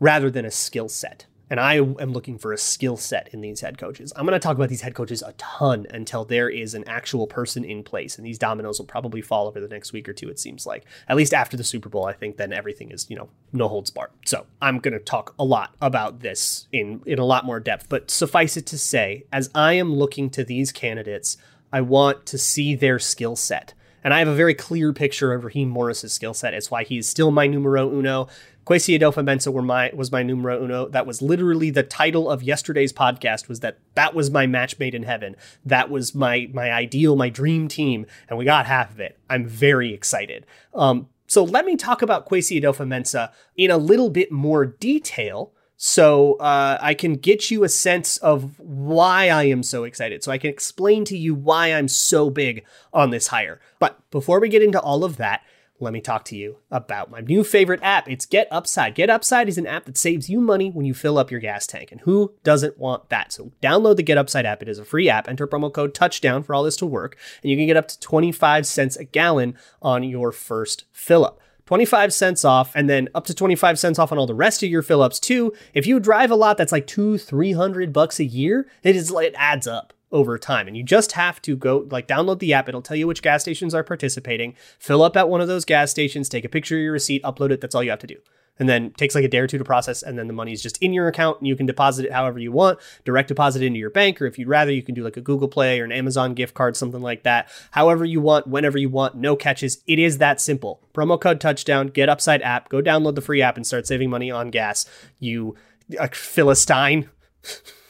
rather 0.00 0.30
than 0.30 0.44
a 0.44 0.50
skill 0.50 0.88
set 0.88 1.26
and 1.52 1.60
I 1.60 1.74
am 1.74 2.14
looking 2.14 2.38
for 2.38 2.54
a 2.54 2.56
skill 2.56 2.96
set 2.96 3.28
in 3.34 3.42
these 3.42 3.60
head 3.60 3.76
coaches. 3.76 4.10
I'm 4.16 4.24
going 4.24 4.32
to 4.32 4.38
talk 4.38 4.56
about 4.56 4.70
these 4.70 4.80
head 4.80 4.94
coaches 4.94 5.20
a 5.20 5.32
ton 5.32 5.86
until 5.90 6.24
there 6.24 6.48
is 6.48 6.72
an 6.72 6.82
actual 6.86 7.26
person 7.26 7.62
in 7.62 7.84
place. 7.84 8.16
And 8.16 8.26
these 8.26 8.38
dominoes 8.38 8.78
will 8.78 8.86
probably 8.86 9.20
fall 9.20 9.48
over 9.48 9.60
the 9.60 9.68
next 9.68 9.92
week 9.92 10.08
or 10.08 10.14
two, 10.14 10.30
it 10.30 10.40
seems 10.40 10.64
like. 10.64 10.86
At 11.08 11.16
least 11.18 11.34
after 11.34 11.58
the 11.58 11.62
Super 11.62 11.90
Bowl, 11.90 12.06
I 12.06 12.14
think 12.14 12.38
then 12.38 12.54
everything 12.54 12.90
is, 12.90 13.06
you 13.10 13.16
know, 13.16 13.28
no 13.52 13.68
holds 13.68 13.90
barred. 13.90 14.12
So 14.24 14.46
I'm 14.62 14.78
going 14.78 14.94
to 14.94 14.98
talk 14.98 15.34
a 15.38 15.44
lot 15.44 15.74
about 15.82 16.20
this 16.20 16.68
in, 16.72 17.02
in 17.04 17.18
a 17.18 17.26
lot 17.26 17.44
more 17.44 17.60
depth. 17.60 17.86
But 17.90 18.10
suffice 18.10 18.56
it 18.56 18.64
to 18.68 18.78
say, 18.78 19.26
as 19.30 19.50
I 19.54 19.74
am 19.74 19.94
looking 19.94 20.30
to 20.30 20.44
these 20.44 20.72
candidates, 20.72 21.36
I 21.70 21.82
want 21.82 22.24
to 22.24 22.38
see 22.38 22.74
their 22.74 22.98
skill 22.98 23.36
set. 23.36 23.74
And 24.04 24.12
I 24.12 24.18
have 24.18 24.28
a 24.28 24.34
very 24.34 24.54
clear 24.54 24.92
picture 24.92 25.32
of 25.32 25.44
Raheem 25.44 25.68
Morris's 25.68 26.12
skill 26.12 26.34
set. 26.34 26.54
It's 26.54 26.70
why 26.70 26.82
he's 26.82 27.08
still 27.08 27.30
my 27.30 27.46
numero 27.46 27.88
uno. 27.90 28.28
Kwesi 28.64 28.98
Adofo-Mensah 28.98 29.52
were 29.52 29.62
my 29.62 29.90
was 29.94 30.12
my 30.12 30.22
numero 30.22 30.62
uno. 30.62 30.88
That 30.88 31.06
was 31.06 31.20
literally 31.20 31.70
the 31.70 31.82
title 31.82 32.30
of 32.30 32.42
yesterday's 32.42 32.92
podcast. 32.92 33.48
Was 33.48 33.60
that 33.60 33.78
that 33.94 34.14
was 34.14 34.30
my 34.30 34.46
match 34.46 34.78
made 34.78 34.94
in 34.94 35.02
heaven. 35.02 35.36
That 35.64 35.90
was 35.90 36.14
my 36.14 36.48
my 36.52 36.70
ideal, 36.70 37.16
my 37.16 37.28
dream 37.28 37.68
team, 37.68 38.06
and 38.28 38.38
we 38.38 38.44
got 38.44 38.66
half 38.66 38.90
of 38.90 39.00
it. 39.00 39.18
I'm 39.28 39.46
very 39.46 39.92
excited. 39.92 40.46
Um, 40.74 41.08
so 41.26 41.42
let 41.42 41.64
me 41.64 41.76
talk 41.76 42.02
about 42.02 42.28
Kwesi 42.28 42.60
Adofo-Mensah 42.60 43.32
in 43.56 43.70
a 43.70 43.78
little 43.78 44.10
bit 44.10 44.30
more 44.30 44.66
detail 44.66 45.52
so 45.84 46.34
uh, 46.34 46.78
I 46.80 46.94
can 46.94 47.16
get 47.16 47.50
you 47.50 47.64
a 47.64 47.68
sense 47.68 48.16
of 48.18 48.56
why 48.60 49.30
I 49.30 49.44
am 49.44 49.64
so 49.64 49.82
excited. 49.82 50.22
So 50.22 50.30
I 50.30 50.38
can 50.38 50.48
explain 50.48 51.04
to 51.06 51.18
you 51.18 51.34
why 51.34 51.72
I'm 51.72 51.88
so 51.88 52.30
big 52.30 52.64
on 52.92 53.10
this 53.10 53.26
hire. 53.26 53.60
But 53.80 53.98
before 54.12 54.38
we 54.38 54.48
get 54.48 54.62
into 54.62 54.80
all 54.80 55.02
of 55.02 55.16
that, 55.16 55.42
let 55.82 55.92
me 55.92 56.00
talk 56.00 56.24
to 56.26 56.36
you 56.36 56.58
about 56.70 57.10
my 57.10 57.20
new 57.20 57.42
favorite 57.42 57.80
app. 57.82 58.08
It's 58.08 58.24
Get 58.24 58.46
Upside. 58.52 58.94
Get 58.94 59.10
Upside 59.10 59.48
is 59.48 59.58
an 59.58 59.66
app 59.66 59.84
that 59.86 59.98
saves 59.98 60.30
you 60.30 60.40
money 60.40 60.70
when 60.70 60.86
you 60.86 60.94
fill 60.94 61.18
up 61.18 61.30
your 61.30 61.40
gas 61.40 61.66
tank. 61.66 61.90
And 61.90 62.00
who 62.02 62.32
doesn't 62.44 62.78
want 62.78 63.08
that? 63.08 63.32
So 63.32 63.50
download 63.60 63.96
the 63.96 64.04
Get 64.04 64.16
Upside 64.16 64.46
app. 64.46 64.62
It 64.62 64.68
is 64.68 64.78
a 64.78 64.84
free 64.84 65.08
app. 65.08 65.28
Enter 65.28 65.48
promo 65.48 65.72
code 65.72 65.92
touchdown 65.92 66.44
for 66.44 66.54
all 66.54 66.62
this 66.62 66.76
to 66.76 66.86
work. 66.86 67.18
And 67.42 67.50
you 67.50 67.56
can 67.56 67.66
get 67.66 67.76
up 67.76 67.88
to 67.88 67.98
25 67.98 68.64
cents 68.64 68.96
a 68.96 69.04
gallon 69.04 69.58
on 69.82 70.04
your 70.04 70.30
first 70.30 70.84
fill 70.92 71.24
up. 71.24 71.40
25 71.66 72.12
cents 72.12 72.44
off 72.44 72.72
and 72.74 72.88
then 72.88 73.08
up 73.14 73.24
to 73.24 73.34
25 73.34 73.78
cents 73.78 73.98
off 73.98 74.12
on 74.12 74.18
all 74.18 74.26
the 74.26 74.34
rest 74.34 74.62
of 74.62 74.68
your 74.68 74.82
fill 74.82 75.02
ups 75.02 75.18
too. 75.18 75.52
If 75.74 75.86
you 75.86 75.98
drive 75.98 76.30
a 76.30 76.36
lot 76.36 76.58
that's 76.58 76.72
like 76.72 76.86
two, 76.86 77.18
300 77.18 77.92
bucks 77.92 78.20
a 78.20 78.24
year, 78.24 78.68
it 78.82 78.94
is, 78.94 79.10
it 79.10 79.34
adds 79.36 79.66
up 79.66 79.92
over 80.12 80.38
time. 80.38 80.68
And 80.68 80.76
you 80.76 80.82
just 80.82 81.12
have 81.12 81.40
to 81.42 81.56
go 81.56 81.86
like 81.90 82.06
download 82.06 82.38
the 82.38 82.52
app. 82.52 82.68
It'll 82.68 82.82
tell 82.82 82.96
you 82.96 83.06
which 83.06 83.22
gas 83.22 83.42
stations 83.42 83.74
are 83.74 83.82
participating, 83.82 84.54
fill 84.78 85.02
up 85.02 85.16
at 85.16 85.28
one 85.28 85.40
of 85.40 85.48
those 85.48 85.64
gas 85.64 85.90
stations, 85.90 86.28
take 86.28 86.44
a 86.44 86.48
picture 86.48 86.76
of 86.76 86.82
your 86.82 86.92
receipt, 86.92 87.22
upload 87.22 87.50
it. 87.50 87.60
That's 87.60 87.74
all 87.74 87.82
you 87.82 87.90
have 87.90 87.98
to 88.00 88.06
do. 88.06 88.16
And 88.58 88.68
then 88.68 88.90
takes 88.90 89.14
like 89.14 89.24
a 89.24 89.28
day 89.28 89.38
or 89.38 89.46
two 89.46 89.56
to 89.56 89.64
process, 89.64 90.02
and 90.02 90.18
then 90.18 90.26
the 90.26 90.34
money 90.34 90.52
is 90.52 90.62
just 90.62 90.76
in 90.82 90.92
your 90.92 91.08
account, 91.08 91.38
and 91.38 91.48
you 91.48 91.56
can 91.56 91.64
deposit 91.64 92.04
it 92.04 92.12
however 92.12 92.38
you 92.38 92.52
want, 92.52 92.78
direct 93.02 93.28
deposit 93.28 93.62
into 93.62 93.78
your 93.78 93.88
bank, 93.88 94.20
or 94.20 94.26
if 94.26 94.38
you'd 94.38 94.46
rather, 94.46 94.70
you 94.70 94.82
can 94.82 94.94
do 94.94 95.02
like 95.02 95.16
a 95.16 95.22
Google 95.22 95.48
Play 95.48 95.80
or 95.80 95.84
an 95.84 95.90
Amazon 95.90 96.34
gift 96.34 96.52
card, 96.52 96.76
something 96.76 97.00
like 97.00 97.22
that. 97.22 97.48
However 97.70 98.04
you 98.04 98.20
want, 98.20 98.46
whenever 98.46 98.76
you 98.76 98.90
want, 98.90 99.14
no 99.16 99.36
catches. 99.36 99.82
It 99.86 99.98
is 99.98 100.18
that 100.18 100.38
simple. 100.38 100.82
Promo 100.92 101.18
code 101.18 101.40
touchdown, 101.40 101.86
get 101.88 102.10
Upside 102.10 102.42
app, 102.42 102.68
go 102.68 102.82
download 102.82 103.14
the 103.14 103.22
free 103.22 103.40
app, 103.40 103.56
and 103.56 103.66
start 103.66 103.86
saving 103.86 104.10
money 104.10 104.30
on 104.30 104.50
gas. 104.50 104.84
You 105.18 105.56
a 105.98 106.08
Philistine. 106.08 107.08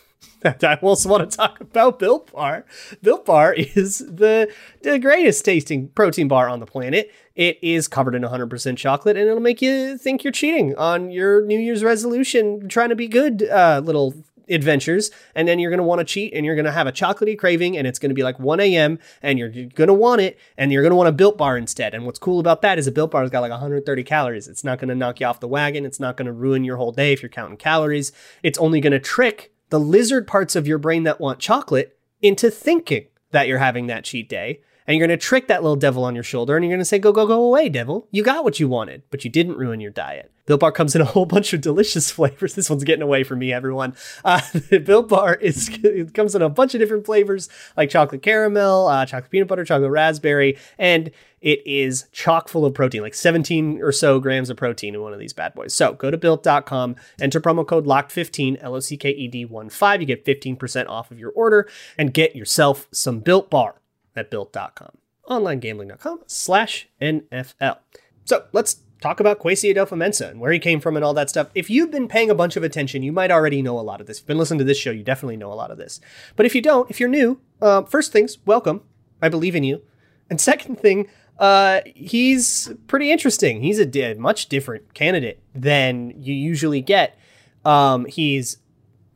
I 0.44 0.78
also 0.83 1.09
want 1.09 1.31
to 1.31 1.37
talk 1.37 1.61
about 1.61 1.98
Built 1.98 2.33
Bar. 2.33 2.64
Built 3.02 3.24
Bar 3.24 3.55
is 3.55 3.98
the, 3.98 4.52
the 4.83 4.98
greatest 4.98 5.44
tasting 5.44 5.88
protein 5.88 6.28
bar 6.28 6.48
on 6.48 6.61
the 6.61 6.66
planet. 6.66 7.12
It 7.35 7.59
is 7.62 7.88
covered 7.88 8.14
in 8.14 8.22
100% 8.22 8.76
chocolate 8.76 9.16
and 9.16 9.28
it'll 9.28 9.40
make 9.40 9.62
you 9.62 9.96
think 9.96 10.24
you're 10.24 10.33
cheating 10.33 10.76
on 10.76 11.11
your 11.11 11.44
New 11.44 11.59
Year's 11.59 11.83
resolution, 11.83 12.68
trying 12.68 12.90
to 12.90 12.96
be 12.96 13.09
good 13.09 13.42
uh, 13.44 13.81
little 13.83 14.14
adventures. 14.48 15.11
And 15.35 15.48
then 15.48 15.59
you're 15.59 15.70
going 15.70 15.78
to 15.78 15.85
want 15.85 16.00
to 16.00 16.05
cheat 16.05 16.33
and 16.35 16.44
you're 16.44 16.55
going 16.55 16.66
to 16.66 16.72
have 16.72 16.87
a 16.87 16.92
chocolatey 16.92 17.38
craving 17.38 17.76
and 17.76 17.87
it's 17.87 17.98
going 17.98 18.11
to 18.11 18.14
be 18.14 18.22
like 18.22 18.38
1 18.38 18.61
a.m. 18.61 18.98
and 19.22 19.38
you're 19.38 19.48
going 19.48 19.88
to 19.88 19.94
want 19.94 20.20
it 20.20 20.38
and 20.57 20.72
you're 20.72 20.83
going 20.83 20.90
to 20.90 20.96
want 20.96 21.09
a 21.09 21.12
Built 21.12 21.38
Bar 21.38 21.57
instead. 21.57 21.94
And 21.94 22.05
what's 22.05 22.18
cool 22.18 22.40
about 22.40 22.62
that 22.62 22.78
is 22.78 22.87
a 22.87 22.92
Built 22.92 23.11
Bar 23.11 23.22
has 23.22 23.31
got 23.31 23.40
like 23.40 23.50
130 23.50 24.05
calories. 24.05 24.48
It's 24.48 24.64
not 24.64 24.78
going 24.78 24.88
to 24.88 24.94
knock 24.94 25.20
you 25.20 25.26
off 25.26 25.40
the 25.40 25.48
wagon. 25.48 25.87
It's 25.87 26.00
not 26.00 26.16
going 26.16 26.26
to 26.26 26.33
ruin 26.33 26.64
your 26.64 26.76
whole 26.76 26.92
day 26.92 27.12
if 27.12 27.22
you're 27.22 27.28
counting 27.28 27.57
calories. 27.57 28.12
It's 28.42 28.59
only 28.59 28.81
going 28.81 28.92
to 28.92 29.00
trick 29.00 29.52
the 29.72 29.80
lizard 29.80 30.26
parts 30.26 30.54
of 30.54 30.66
your 30.66 30.76
brain 30.76 31.04
that 31.04 31.18
want 31.18 31.38
chocolate 31.38 31.96
into 32.20 32.50
thinking 32.50 33.06
that 33.30 33.48
you're 33.48 33.56
having 33.56 33.87
that 33.87 34.04
cheat 34.04 34.28
day. 34.28 34.61
And 34.87 34.97
you're 34.97 35.07
going 35.07 35.18
to 35.18 35.23
trick 35.23 35.49
that 35.49 35.62
little 35.62 35.77
devil 35.77 36.05
on 36.05 36.14
your 36.14 36.25
shoulder 36.25 36.57
and 36.57 36.64
you're 36.64 36.71
going 36.71 36.81
to 36.81 36.85
say, 36.85 36.99
go, 36.99 37.12
go, 37.12 37.27
go 37.27 37.42
away, 37.45 37.68
devil. 37.68 38.09
You 38.11 38.23
got 38.23 38.45
what 38.45 38.59
you 38.61 38.68
wanted, 38.68 39.03
but 39.11 39.25
you 39.25 39.31
didn't 39.31 39.57
ruin 39.57 39.81
your 39.81 39.90
diet. 39.90 40.33
Built 40.45 40.61
Bar 40.61 40.73
comes 40.73 40.97
in 40.97 41.01
a 41.01 41.05
whole 41.12 41.27
bunch 41.27 41.53
of 41.53 41.61
delicious 41.61 42.11
flavors. 42.12 42.55
This 42.55 42.68
one's 42.68 42.85
getting 42.85 43.03
away 43.03 43.25
from 43.25 43.38
me, 43.38 43.53
everyone. 43.53 43.95
Uh, 44.25 44.40
Built 44.85 45.09
Bar 45.09 45.37
is 45.37 45.68
it 45.83 46.14
comes 46.14 46.35
in 46.35 46.42
a 46.42 46.49
bunch 46.49 46.75
of 46.75 46.81
different 46.81 47.07
flavors 47.07 47.49
like 47.77 47.90
chocolate 47.90 48.23
caramel, 48.23 48.88
uh, 48.88 49.07
chocolate 49.07 49.31
peanut 49.31 49.49
butter, 49.49 49.64
chocolate 49.64 49.90
raspberry, 49.90 50.59
and 50.79 51.11
it 51.40 51.61
is 51.66 52.07
chock 52.12 52.49
full 52.49 52.64
of 52.64 52.75
protein, 52.75 53.03
like 53.03 53.14
17 53.14 53.83
or 53.83 53.90
so 53.90 54.21
grams 54.21 54.49
of 54.49 54.57
protein 54.57 54.95
in 54.95 55.01
one 55.01 55.12
of 55.12 55.18
these 55.18 55.33
bad 55.33 55.55
boys. 55.55 55.75
So 55.75 55.92
go 55.92 56.11
to 56.11 56.16
built.com, 56.16 56.97
enter 57.21 57.40
promo 57.40 57.66
code 57.66 57.85
LOCKED15, 57.85 58.59
L 58.61 58.77
O 58.77 58.81
C 58.81 58.97
K 58.97 59.11
E 59.11 59.29
D 59.29 59.45
1 59.45 59.68
5. 59.68 60.01
You 60.01 60.07
get 60.07 60.25
15% 60.25 60.88
off 60.88 61.11
of 61.11 61.18
your 61.18 61.31
order 61.33 61.68
and 61.99 62.14
get 62.14 62.37
yourself 62.37 62.88
some 62.92 63.21
Built 63.21 63.51
Bar 63.51 63.82
at 64.16 64.31
built.com. 64.31 64.98
OnlineGambling.com 65.29 66.20
slash 66.27 66.88
NFL. 67.01 67.79
So 68.25 68.46
let's 68.53 68.83
talk 69.01 69.20
about 69.20 69.40
Kwesi 69.40 69.75
Adofo-Mensah 69.75 70.31
and 70.31 70.40
where 70.40 70.53
he 70.53 70.59
came 70.59 70.81
from 70.81 70.96
and 70.96 71.05
all 71.05 71.14
that 71.14 71.29
stuff. 71.29 71.48
If 71.55 71.68
you've 71.68 71.90
been 71.90 72.09
paying 72.09 72.31
a 72.31 72.35
bunch 72.35 72.57
of 72.57 72.62
attention, 72.62 73.03
you 73.03 73.12
might 73.12 73.31
already 73.31 73.61
know 73.61 73.79
a 73.79 73.83
lot 73.83 74.01
of 74.01 74.07
this. 74.07 74.18
If 74.18 74.22
you've 74.22 74.29
been 74.29 74.38
listening 74.38 74.59
to 74.59 74.64
this 74.64 74.79
show, 74.79 74.90
you 74.90 75.03
definitely 75.03 75.37
know 75.37 75.53
a 75.53 75.55
lot 75.55 75.70
of 75.70 75.79
this. 75.79 76.01
But 76.37 76.46
if 76.46 76.55
you 76.55 76.62
don't, 76.62 76.88
if 76.90 77.01
you're 77.01 77.09
new, 77.09 77.40
uh, 77.61 77.83
first 77.83 78.12
things, 78.12 78.38
welcome. 78.46 78.83
I 79.20 79.29
believe 79.29 79.55
in 79.55 79.64
you. 79.64 79.83
And 80.31 80.40
second 80.40 80.79
thing, 80.79 81.09
uh, 81.38 81.81
he's 81.85 82.72
pretty 82.87 83.11
interesting. 83.11 83.62
He's 83.62 83.81
a 83.81 84.14
much 84.14 84.48
different 84.48 84.94
candidate 84.94 85.42
than 85.55 86.14
you 86.16 86.35
usually 86.35 86.81
get. 86.81 87.18
Um, 87.64 88.07
he's 88.07 88.59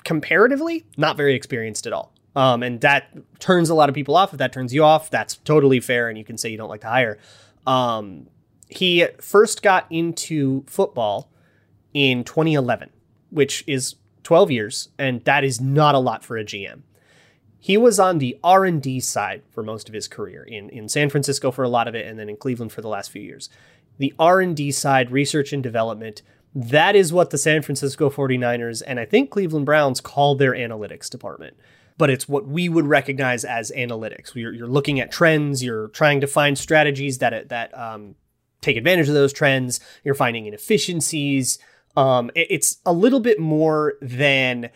comparatively 0.05 0.87
not 0.97 1.17
very 1.17 1.35
experienced 1.35 1.87
at 1.87 1.93
all. 1.93 2.13
Um, 2.37 2.63
and 2.63 2.81
that 2.83 3.09
turns 3.41 3.71
a 3.71 3.75
lot 3.75 3.89
of 3.89 3.95
people 3.95 4.15
off. 4.15 4.35
If 4.35 4.39
that 4.39 4.53
turns 4.53 4.73
you 4.73 4.85
off, 4.85 5.11
that's 5.11 5.37
totally 5.39 5.81
fair, 5.81 6.09
and 6.09 6.19
you 6.19 6.25
can 6.25 6.37
say 6.37 6.51
you 6.51 6.59
don't 6.59 6.69
like 6.69 6.83
to 6.83 6.89
hire. 6.89 7.19
Um, 7.67 8.29
he 8.69 9.07
first 9.21 9.63
got 9.63 9.87
into 9.91 10.63
football 10.67 11.33
in 11.95 12.25
2011, 12.25 12.91
which 13.31 13.65
is 13.67 13.97
12 14.23 14.51
years, 14.51 14.89
and 14.99 15.25
that 15.25 15.45
is 15.45 15.61
not 15.61 15.95
a 15.95 15.99
lot 15.99 16.25
for 16.25 16.37
a 16.37 16.45
GM. 16.45 16.83
He 17.59 17.79
was 17.79 17.99
on 17.99 18.19
the 18.19 18.39
R&D 18.45 19.01
side 19.01 19.43
for 19.51 19.63
most 19.63 19.89
of 19.89 19.95
his 19.95 20.07
career 20.07 20.45
in, 20.45 20.69
in 20.69 20.89
San 20.89 21.09
Francisco 21.09 21.51
for 21.51 21.65
a 21.65 21.69
lot 21.69 21.89
of 21.89 21.95
it 21.95 22.07
and 22.07 22.19
then 22.19 22.29
in 22.29 22.37
Cleveland 22.37 22.71
for 22.71 22.83
the 22.83 22.89
last 22.89 23.11
few 23.11 23.23
years. 23.23 23.49
The 23.99 24.13
R&D 24.19 24.73
side, 24.73 25.11
research 25.11 25.53
and 25.53 25.63
development, 25.63 26.23
that 26.55 26.95
is 26.95 27.13
what 27.13 27.31
the 27.31 27.39
San 27.39 27.63
Francisco 27.63 28.11
49ers 28.11 28.83
and 28.87 29.01
I 29.01 29.05
think 29.05 29.31
Cleveland 29.31 29.67
Browns 29.67 30.01
call 30.01 30.35
their 30.35 30.53
analytics 30.53 31.09
department. 31.09 31.57
But 31.99 32.11
it's 32.11 32.29
what 32.29 32.47
we 32.47 32.69
would 32.69 32.87
recognize 32.87 33.45
as 33.45 33.73
analytics. 33.77 34.35
You're, 34.35 34.53
you're 34.53 34.67
looking 34.67 35.01
at 35.01 35.11
trends. 35.11 35.65
You're 35.65 35.89
trying 35.89 36.21
to 36.21 36.27
find 36.27 36.59
strategies 36.59 37.19
that 37.19 37.49
that 37.49 37.77
um, 37.77 38.17
take 38.61 38.77
advantage 38.77 39.09
of 39.09 39.15
those 39.15 39.33
trends. 39.33 39.81
You're 40.05 40.15
finding 40.15 40.47
inefficiencies. 40.47 41.59
Um, 41.97 42.31
it, 42.35 42.49
it's 42.51 42.79
a 42.85 42.93
little 42.93 43.21
bit 43.21 43.41
more 43.41 43.95
than 44.03 44.71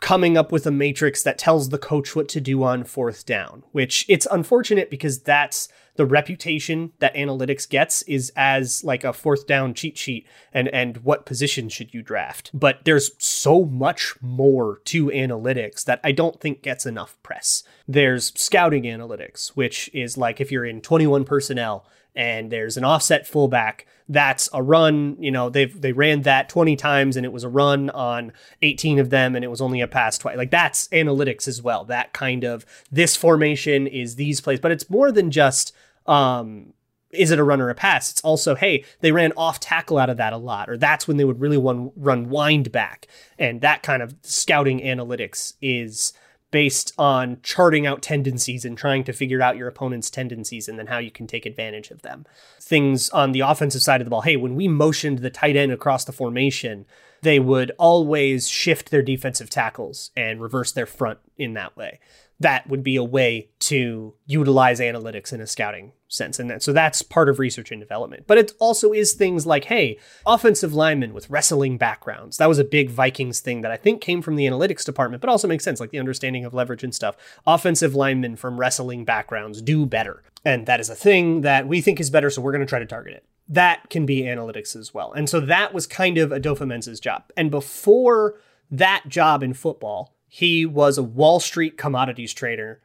coming 0.00 0.36
up 0.36 0.50
with 0.50 0.66
a 0.66 0.70
matrix 0.70 1.22
that 1.22 1.38
tells 1.38 1.68
the 1.68 1.78
coach 1.78 2.14
what 2.16 2.28
to 2.28 2.40
do 2.40 2.64
on 2.64 2.84
fourth 2.84 3.24
down, 3.24 3.62
which 3.70 4.04
it's 4.08 4.26
unfortunate 4.30 4.90
because 4.90 5.20
that's 5.20 5.68
the 5.96 6.06
reputation 6.06 6.92
that 6.98 7.14
analytics 7.14 7.68
gets 7.68 8.02
is 8.02 8.32
as 8.36 8.82
like 8.82 9.04
a 9.04 9.12
fourth 9.12 9.46
down 9.46 9.74
cheat 9.74 9.98
sheet 9.98 10.26
and 10.52 10.68
and 10.68 10.98
what 10.98 11.26
position 11.26 11.68
should 11.68 11.92
you 11.92 12.02
draft. 12.02 12.50
But 12.54 12.80
there's 12.84 13.10
so 13.18 13.64
much 13.64 14.14
more 14.20 14.80
to 14.86 15.06
analytics 15.06 15.84
that 15.84 16.00
I 16.02 16.12
don't 16.12 16.40
think 16.40 16.62
gets 16.62 16.86
enough 16.86 17.16
press. 17.22 17.62
There's 17.86 18.32
scouting 18.40 18.84
analytics, 18.84 19.48
which 19.50 19.90
is 19.92 20.16
like 20.16 20.40
if 20.40 20.50
you're 20.50 20.64
in 20.64 20.80
21 20.80 21.24
personnel 21.24 21.86
and 22.14 22.50
there's 22.50 22.76
an 22.76 22.84
offset 22.84 23.26
fullback 23.26 23.86
that's 24.08 24.48
a 24.52 24.62
run 24.62 25.16
you 25.20 25.30
know 25.30 25.48
they've 25.48 25.80
they 25.80 25.92
ran 25.92 26.22
that 26.22 26.48
20 26.48 26.76
times 26.76 27.16
and 27.16 27.24
it 27.24 27.32
was 27.32 27.44
a 27.44 27.48
run 27.48 27.88
on 27.90 28.32
18 28.60 28.98
of 28.98 29.10
them 29.10 29.34
and 29.34 29.44
it 29.44 29.48
was 29.48 29.60
only 29.60 29.80
a 29.80 29.88
pass 29.88 30.18
twice 30.18 30.36
like 30.36 30.50
that's 30.50 30.88
analytics 30.88 31.48
as 31.48 31.62
well 31.62 31.84
that 31.84 32.12
kind 32.12 32.44
of 32.44 32.66
this 32.90 33.16
formation 33.16 33.86
is 33.86 34.16
these 34.16 34.40
plays 34.40 34.60
but 34.60 34.72
it's 34.72 34.90
more 34.90 35.10
than 35.10 35.30
just 35.30 35.74
um 36.06 36.72
is 37.12 37.30
it 37.30 37.38
a 37.38 37.44
run 37.44 37.60
or 37.60 37.68
a 37.68 37.74
pass? 37.74 38.10
It's 38.10 38.22
also, 38.22 38.54
hey, 38.54 38.84
they 39.00 39.12
ran 39.12 39.32
off 39.36 39.60
tackle 39.60 39.98
out 39.98 40.10
of 40.10 40.16
that 40.16 40.32
a 40.32 40.38
lot, 40.38 40.70
or 40.70 40.76
that's 40.76 41.06
when 41.06 41.18
they 41.18 41.24
would 41.24 41.40
really 41.40 41.58
run, 41.58 41.92
run 41.94 42.30
wind 42.30 42.72
back. 42.72 43.06
And 43.38 43.60
that 43.60 43.82
kind 43.82 44.02
of 44.02 44.16
scouting 44.22 44.80
analytics 44.80 45.54
is 45.60 46.14
based 46.52 46.92
on 46.98 47.38
charting 47.42 47.86
out 47.86 48.02
tendencies 48.02 48.64
and 48.64 48.78
trying 48.78 49.02
to 49.02 49.12
figure 49.12 49.42
out 49.42 49.56
your 49.56 49.66
opponent's 49.66 50.10
tendencies 50.10 50.68
and 50.68 50.78
then 50.78 50.86
how 50.86 50.98
you 50.98 51.10
can 51.10 51.26
take 51.26 51.44
advantage 51.44 51.90
of 51.90 52.02
them. 52.02 52.24
Things 52.60 53.10
on 53.10 53.32
the 53.32 53.40
offensive 53.40 53.82
side 53.82 54.00
of 54.00 54.04
the 54.04 54.10
ball. 54.10 54.20
Hey, 54.20 54.36
when 54.36 54.54
we 54.54 54.68
motioned 54.68 55.18
the 55.18 55.30
tight 55.30 55.56
end 55.56 55.72
across 55.72 56.04
the 56.04 56.12
formation, 56.12 56.86
they 57.22 57.38
would 57.38 57.72
always 57.78 58.48
shift 58.48 58.90
their 58.90 59.02
defensive 59.02 59.48
tackles 59.48 60.10
and 60.16 60.40
reverse 60.40 60.72
their 60.72 60.86
front 60.86 61.18
in 61.36 61.54
that 61.54 61.76
way 61.76 61.98
that 62.42 62.68
would 62.68 62.82
be 62.82 62.96
a 62.96 63.04
way 63.04 63.48
to 63.60 64.14
utilize 64.26 64.80
analytics 64.80 65.32
in 65.32 65.40
a 65.40 65.46
scouting 65.46 65.92
sense. 66.08 66.38
And 66.38 66.50
that, 66.50 66.62
so 66.62 66.72
that's 66.72 67.00
part 67.00 67.28
of 67.28 67.38
research 67.38 67.70
and 67.70 67.80
development. 67.80 68.24
But 68.26 68.38
it 68.38 68.52
also 68.58 68.92
is 68.92 69.12
things 69.12 69.46
like, 69.46 69.64
hey, 69.64 69.98
offensive 70.26 70.74
linemen 70.74 71.14
with 71.14 71.30
wrestling 71.30 71.78
backgrounds. 71.78 72.36
That 72.36 72.48
was 72.48 72.58
a 72.58 72.64
big 72.64 72.90
Vikings 72.90 73.40
thing 73.40 73.62
that 73.62 73.70
I 73.70 73.76
think 73.76 74.00
came 74.00 74.20
from 74.20 74.36
the 74.36 74.46
analytics 74.46 74.84
department, 74.84 75.20
but 75.20 75.30
also 75.30 75.48
makes 75.48 75.64
sense, 75.64 75.80
like 75.80 75.90
the 75.90 75.98
understanding 75.98 76.44
of 76.44 76.52
leverage 76.52 76.84
and 76.84 76.94
stuff. 76.94 77.16
Offensive 77.46 77.94
linemen 77.94 78.36
from 78.36 78.58
wrestling 78.58 79.04
backgrounds 79.04 79.62
do 79.62 79.86
better. 79.86 80.22
And 80.44 80.66
that 80.66 80.80
is 80.80 80.90
a 80.90 80.94
thing 80.94 81.42
that 81.42 81.66
we 81.68 81.80
think 81.80 82.00
is 82.00 82.10
better, 82.10 82.28
so 82.28 82.42
we're 82.42 82.52
going 82.52 82.60
to 82.60 82.66
try 82.66 82.80
to 82.80 82.86
target 82.86 83.14
it. 83.14 83.24
That 83.48 83.90
can 83.90 84.06
be 84.06 84.22
analytics 84.22 84.74
as 84.76 84.94
well. 84.94 85.12
And 85.12 85.28
so 85.28 85.40
that 85.40 85.74
was 85.74 85.86
kind 85.86 86.16
of 86.16 86.30
Adofo-Mensah's 86.30 87.00
job. 87.00 87.24
And 87.36 87.50
before 87.50 88.36
that 88.70 89.04
job 89.08 89.42
in 89.42 89.52
football, 89.52 90.14
he 90.26 90.64
was 90.64 90.96
a 90.96 91.02
Wall 91.02 91.40
Street 91.40 91.76
commodities 91.76 92.32
trader 92.32 92.80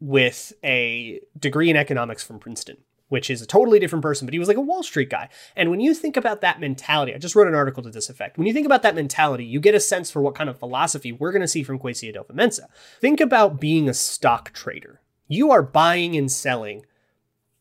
with 0.00 0.52
a 0.62 1.20
degree 1.38 1.68
in 1.68 1.76
economics 1.76 2.22
from 2.22 2.38
Princeton, 2.38 2.76
which 3.08 3.28
is 3.28 3.42
a 3.42 3.46
totally 3.46 3.78
different 3.78 4.02
person, 4.02 4.26
but 4.26 4.32
he 4.32 4.38
was 4.38 4.48
like 4.48 4.56
a 4.56 4.62
Wall 4.62 4.82
Street 4.82 5.10
guy. 5.10 5.28
And 5.56 5.70
when 5.70 5.80
you 5.80 5.92
think 5.92 6.16
about 6.16 6.40
that 6.42 6.60
mentality, 6.60 7.14
I 7.14 7.18
just 7.18 7.34
wrote 7.34 7.48
an 7.48 7.54
article 7.54 7.82
to 7.82 7.90
this 7.90 8.08
effect. 8.08 8.38
When 8.38 8.46
you 8.46 8.52
think 8.52 8.66
about 8.66 8.82
that 8.82 8.94
mentality, 8.94 9.44
you 9.44 9.58
get 9.58 9.74
a 9.74 9.80
sense 9.80 10.10
for 10.10 10.22
what 10.22 10.34
kind 10.34 10.48
of 10.48 10.58
philosophy 10.58 11.10
we're 11.12 11.32
going 11.32 11.42
to 11.42 11.48
see 11.48 11.62
from 11.64 11.78
Kwesi 11.78 12.14
Adofo-Mensah. 12.14 12.66
Think 13.00 13.20
about 13.20 13.60
being 13.60 13.88
a 13.88 13.94
stock 13.94 14.52
trader. 14.52 15.00
You 15.26 15.50
are 15.50 15.62
buying 15.62 16.16
and 16.16 16.30
selling 16.30 16.86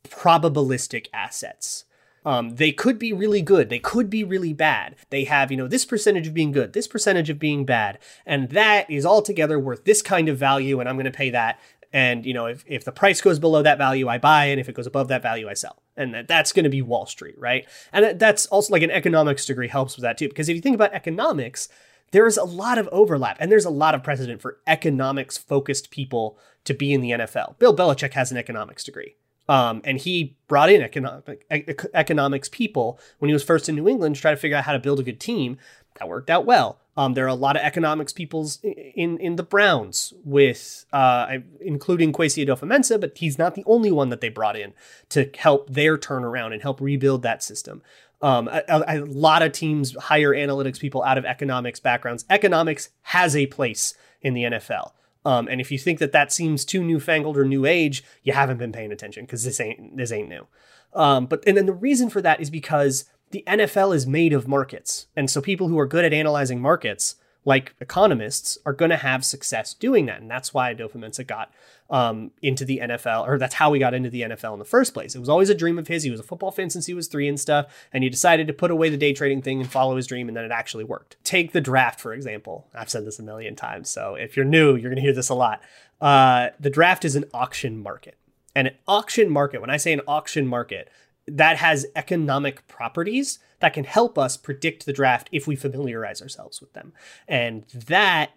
probabilistic 0.03 1.07
assets. 1.13 1.85
Um, 2.25 2.55
they 2.55 2.71
could 2.71 2.97
be 2.97 3.13
really 3.13 3.41
good. 3.41 3.69
They 3.69 3.79
could 3.79 4.09
be 4.09 4.23
really 4.23 4.53
bad. 4.53 4.95
They 5.09 5.25
have, 5.25 5.51
you 5.51 5.57
know, 5.57 5.67
this 5.67 5.85
percentage 5.85 6.27
of 6.27 6.33
being 6.33 6.51
good, 6.51 6.73
this 6.73 6.87
percentage 6.87 7.29
of 7.29 7.39
being 7.39 7.65
bad. 7.65 7.99
And 8.25 8.49
that 8.49 8.89
is 8.89 9.05
altogether 9.05 9.59
worth 9.59 9.83
this 9.83 10.01
kind 10.01 10.29
of 10.29 10.37
value. 10.37 10.79
And 10.79 10.87
I'm 10.87 10.95
going 10.95 11.05
to 11.05 11.11
pay 11.11 11.29
that. 11.31 11.59
And, 11.91 12.25
you 12.25 12.33
know, 12.33 12.47
if, 12.47 12.63
if 12.67 12.85
the 12.85 12.91
price 12.91 13.21
goes 13.21 13.37
below 13.37 13.61
that 13.61 13.77
value, 13.77 14.07
I 14.07 14.17
buy. 14.17 14.45
And 14.45 14.59
if 14.59 14.67
it 14.67 14.75
goes 14.75 14.87
above 14.87 15.09
that 15.09 15.21
value, 15.21 15.47
I 15.47 15.53
sell. 15.53 15.83
And 15.95 16.13
that, 16.13 16.27
that's 16.27 16.51
going 16.51 16.63
to 16.63 16.69
be 16.69 16.81
Wall 16.81 17.05
Street, 17.05 17.35
right? 17.37 17.67
And 17.91 18.19
that's 18.19 18.47
also 18.47 18.73
like 18.73 18.81
an 18.81 18.91
economics 18.91 19.45
degree 19.45 19.67
helps 19.67 19.95
with 19.95 20.03
that 20.03 20.17
too. 20.17 20.27
Because 20.27 20.49
if 20.49 20.55
you 20.55 20.61
think 20.61 20.75
about 20.75 20.93
economics, 20.93 21.69
there's 22.11 22.37
a 22.37 22.43
lot 22.43 22.77
of 22.77 22.87
overlap 22.91 23.37
and 23.39 23.51
there's 23.51 23.65
a 23.65 23.69
lot 23.69 23.93
of 23.93 24.03
precedent 24.03 24.41
for 24.41 24.59
economics 24.65 25.37
focused 25.37 25.91
people 25.91 26.37
to 26.63 26.73
be 26.73 26.93
in 26.93 27.01
the 27.01 27.11
NFL. 27.11 27.59
Bill 27.59 27.75
Belichick 27.75 28.13
has 28.13 28.31
an 28.31 28.37
economics 28.37 28.83
degree. 28.83 29.15
Um, 29.49 29.81
and 29.83 29.97
he 29.97 30.37
brought 30.47 30.69
in 30.69 30.81
economic, 30.81 31.45
economics 31.93 32.49
people 32.49 32.99
when 33.19 33.29
he 33.29 33.33
was 33.33 33.43
first 33.43 33.67
in 33.67 33.75
New 33.75 33.87
England 33.87 34.15
to 34.15 34.21
try 34.21 34.31
to 34.31 34.37
figure 34.37 34.55
out 34.57 34.63
how 34.63 34.73
to 34.73 34.79
build 34.79 34.99
a 34.99 35.03
good 35.03 35.19
team. 35.19 35.57
That 35.99 36.07
worked 36.07 36.29
out 36.29 36.45
well. 36.45 36.79
Um, 36.95 37.13
there 37.13 37.25
are 37.25 37.29
a 37.29 37.35
lot 37.35 37.55
of 37.55 37.63
economics 37.63 38.13
peoples 38.13 38.59
in 38.63 39.17
in 39.17 39.35
the 39.35 39.43
Browns, 39.43 40.13
with 40.23 40.85
uh, 40.93 41.37
including 41.59 42.13
Kwesi 42.13 42.45
Adofo-Mensah, 42.45 43.01
but 43.01 43.17
he's 43.17 43.37
not 43.37 43.55
the 43.55 43.63
only 43.65 43.91
one 43.91 44.09
that 44.09 44.21
they 44.21 44.29
brought 44.29 44.55
in 44.55 44.73
to 45.09 45.29
help 45.37 45.69
their 45.69 45.97
turnaround 45.97 46.53
and 46.53 46.61
help 46.61 46.79
rebuild 46.79 47.23
that 47.23 47.43
system. 47.43 47.81
Um, 48.21 48.47
a, 48.47 48.63
a, 48.69 48.99
lot 48.99 49.41
of 49.41 49.51
teams 49.51 49.95
hire 49.95 50.31
analytics 50.31 50.79
people 50.79 51.03
out 51.03 51.17
of 51.17 51.25
economics 51.25 51.81
backgrounds. 51.81 52.23
Economics 52.29 52.89
has 53.01 53.35
a 53.35 53.47
place 53.47 53.95
in 54.21 54.33
the 54.33 54.43
NFL. 54.43 54.91
Um, 55.25 55.47
and 55.47 55.61
if 55.61 55.71
you 55.71 55.77
think 55.77 55.99
that 55.99 56.11
that 56.11 56.31
seems 56.31 56.65
too 56.65 56.83
newfangled 56.83 57.37
or 57.37 57.45
new 57.45 57.65
age, 57.65 58.03
you 58.23 58.33
haven't 58.33 58.57
been 58.57 58.71
paying 58.71 58.91
attention 58.91 59.25
because 59.25 59.43
this 59.43 59.59
ain't 59.59 59.97
this 59.97 60.11
ain't 60.11 60.29
new. 60.29 60.47
Um, 60.93 61.25
but 61.25 61.43
and 61.47 61.57
then 61.57 61.65
the 61.65 61.73
reason 61.73 62.09
for 62.09 62.21
that 62.21 62.41
is 62.41 62.49
because 62.49 63.05
the 63.31 63.43
NFL 63.47 63.95
is 63.95 64.05
made 64.05 64.33
of 64.33 64.47
markets, 64.47 65.07
and 65.15 65.29
so 65.29 65.41
people 65.41 65.67
who 65.67 65.79
are 65.79 65.87
good 65.87 66.05
at 66.05 66.13
analyzing 66.13 66.61
markets 66.61 67.15
like 67.45 67.75
economists 67.79 68.57
are 68.65 68.73
going 68.73 68.91
to 68.91 68.97
have 68.97 69.25
success 69.25 69.73
doing 69.73 70.05
that. 70.05 70.21
And 70.21 70.29
that's 70.29 70.53
why 70.53 70.73
Adofo-Mensah 70.73 71.27
got 71.27 71.51
um, 71.89 72.31
into 72.41 72.65
the 72.65 72.79
NFL, 72.81 73.27
or 73.27 73.37
that's 73.37 73.55
how 73.55 73.73
he 73.73 73.79
got 73.79 73.93
into 73.93 74.09
the 74.09 74.21
NFL 74.21 74.53
in 74.53 74.59
the 74.59 74.65
first 74.65 74.93
place. 74.93 75.13
It 75.15 75.19
was 75.19 75.29
always 75.29 75.49
a 75.49 75.55
dream 75.55 75.77
of 75.77 75.87
his. 75.87 76.03
He 76.03 76.09
was 76.09 76.19
a 76.19 76.23
football 76.23 76.51
fan 76.51 76.69
since 76.69 76.85
he 76.85 76.93
was 76.93 77.07
three 77.07 77.27
and 77.27 77.39
stuff. 77.39 77.67
And 77.91 78.03
he 78.03 78.09
decided 78.09 78.47
to 78.47 78.53
put 78.53 78.71
away 78.71 78.89
the 78.89 78.97
day 78.97 79.13
trading 79.13 79.41
thing 79.41 79.59
and 79.61 79.69
follow 79.69 79.95
his 79.95 80.07
dream. 80.07 80.27
And 80.27 80.37
then 80.37 80.45
it 80.45 80.51
actually 80.51 80.85
worked. 80.85 81.17
Take 81.23 81.51
the 81.51 81.61
draft, 81.61 81.99
for 81.99 82.13
example. 82.13 82.67
I've 82.73 82.89
said 82.89 83.05
this 83.05 83.19
a 83.19 83.23
million 83.23 83.55
times. 83.55 83.89
So 83.89 84.15
if 84.15 84.37
you're 84.37 84.45
new, 84.45 84.71
you're 84.71 84.89
going 84.89 84.95
to 84.95 85.01
hear 85.01 85.13
this 85.13 85.29
a 85.29 85.35
lot. 85.35 85.61
Uh, 86.01 86.49
the 86.59 86.69
draft 86.69 87.05
is 87.05 87.15
an 87.15 87.25
auction 87.33 87.81
market. 87.81 88.17
And 88.55 88.67
an 88.67 88.75
auction 88.87 89.29
market, 89.29 89.61
when 89.61 89.69
I 89.69 89.77
say 89.77 89.93
an 89.93 90.01
auction 90.07 90.47
market, 90.47 90.89
that 91.27 91.57
has 91.57 91.85
economic 91.95 92.67
properties 92.67 93.39
that 93.59 93.73
can 93.73 93.85
help 93.85 94.17
us 94.17 94.35
predict 94.35 94.85
the 94.85 94.93
draft 94.93 95.29
if 95.31 95.47
we 95.47 95.55
familiarize 95.55 96.21
ourselves 96.21 96.59
with 96.59 96.73
them. 96.73 96.93
And 97.27 97.65
that 97.69 98.31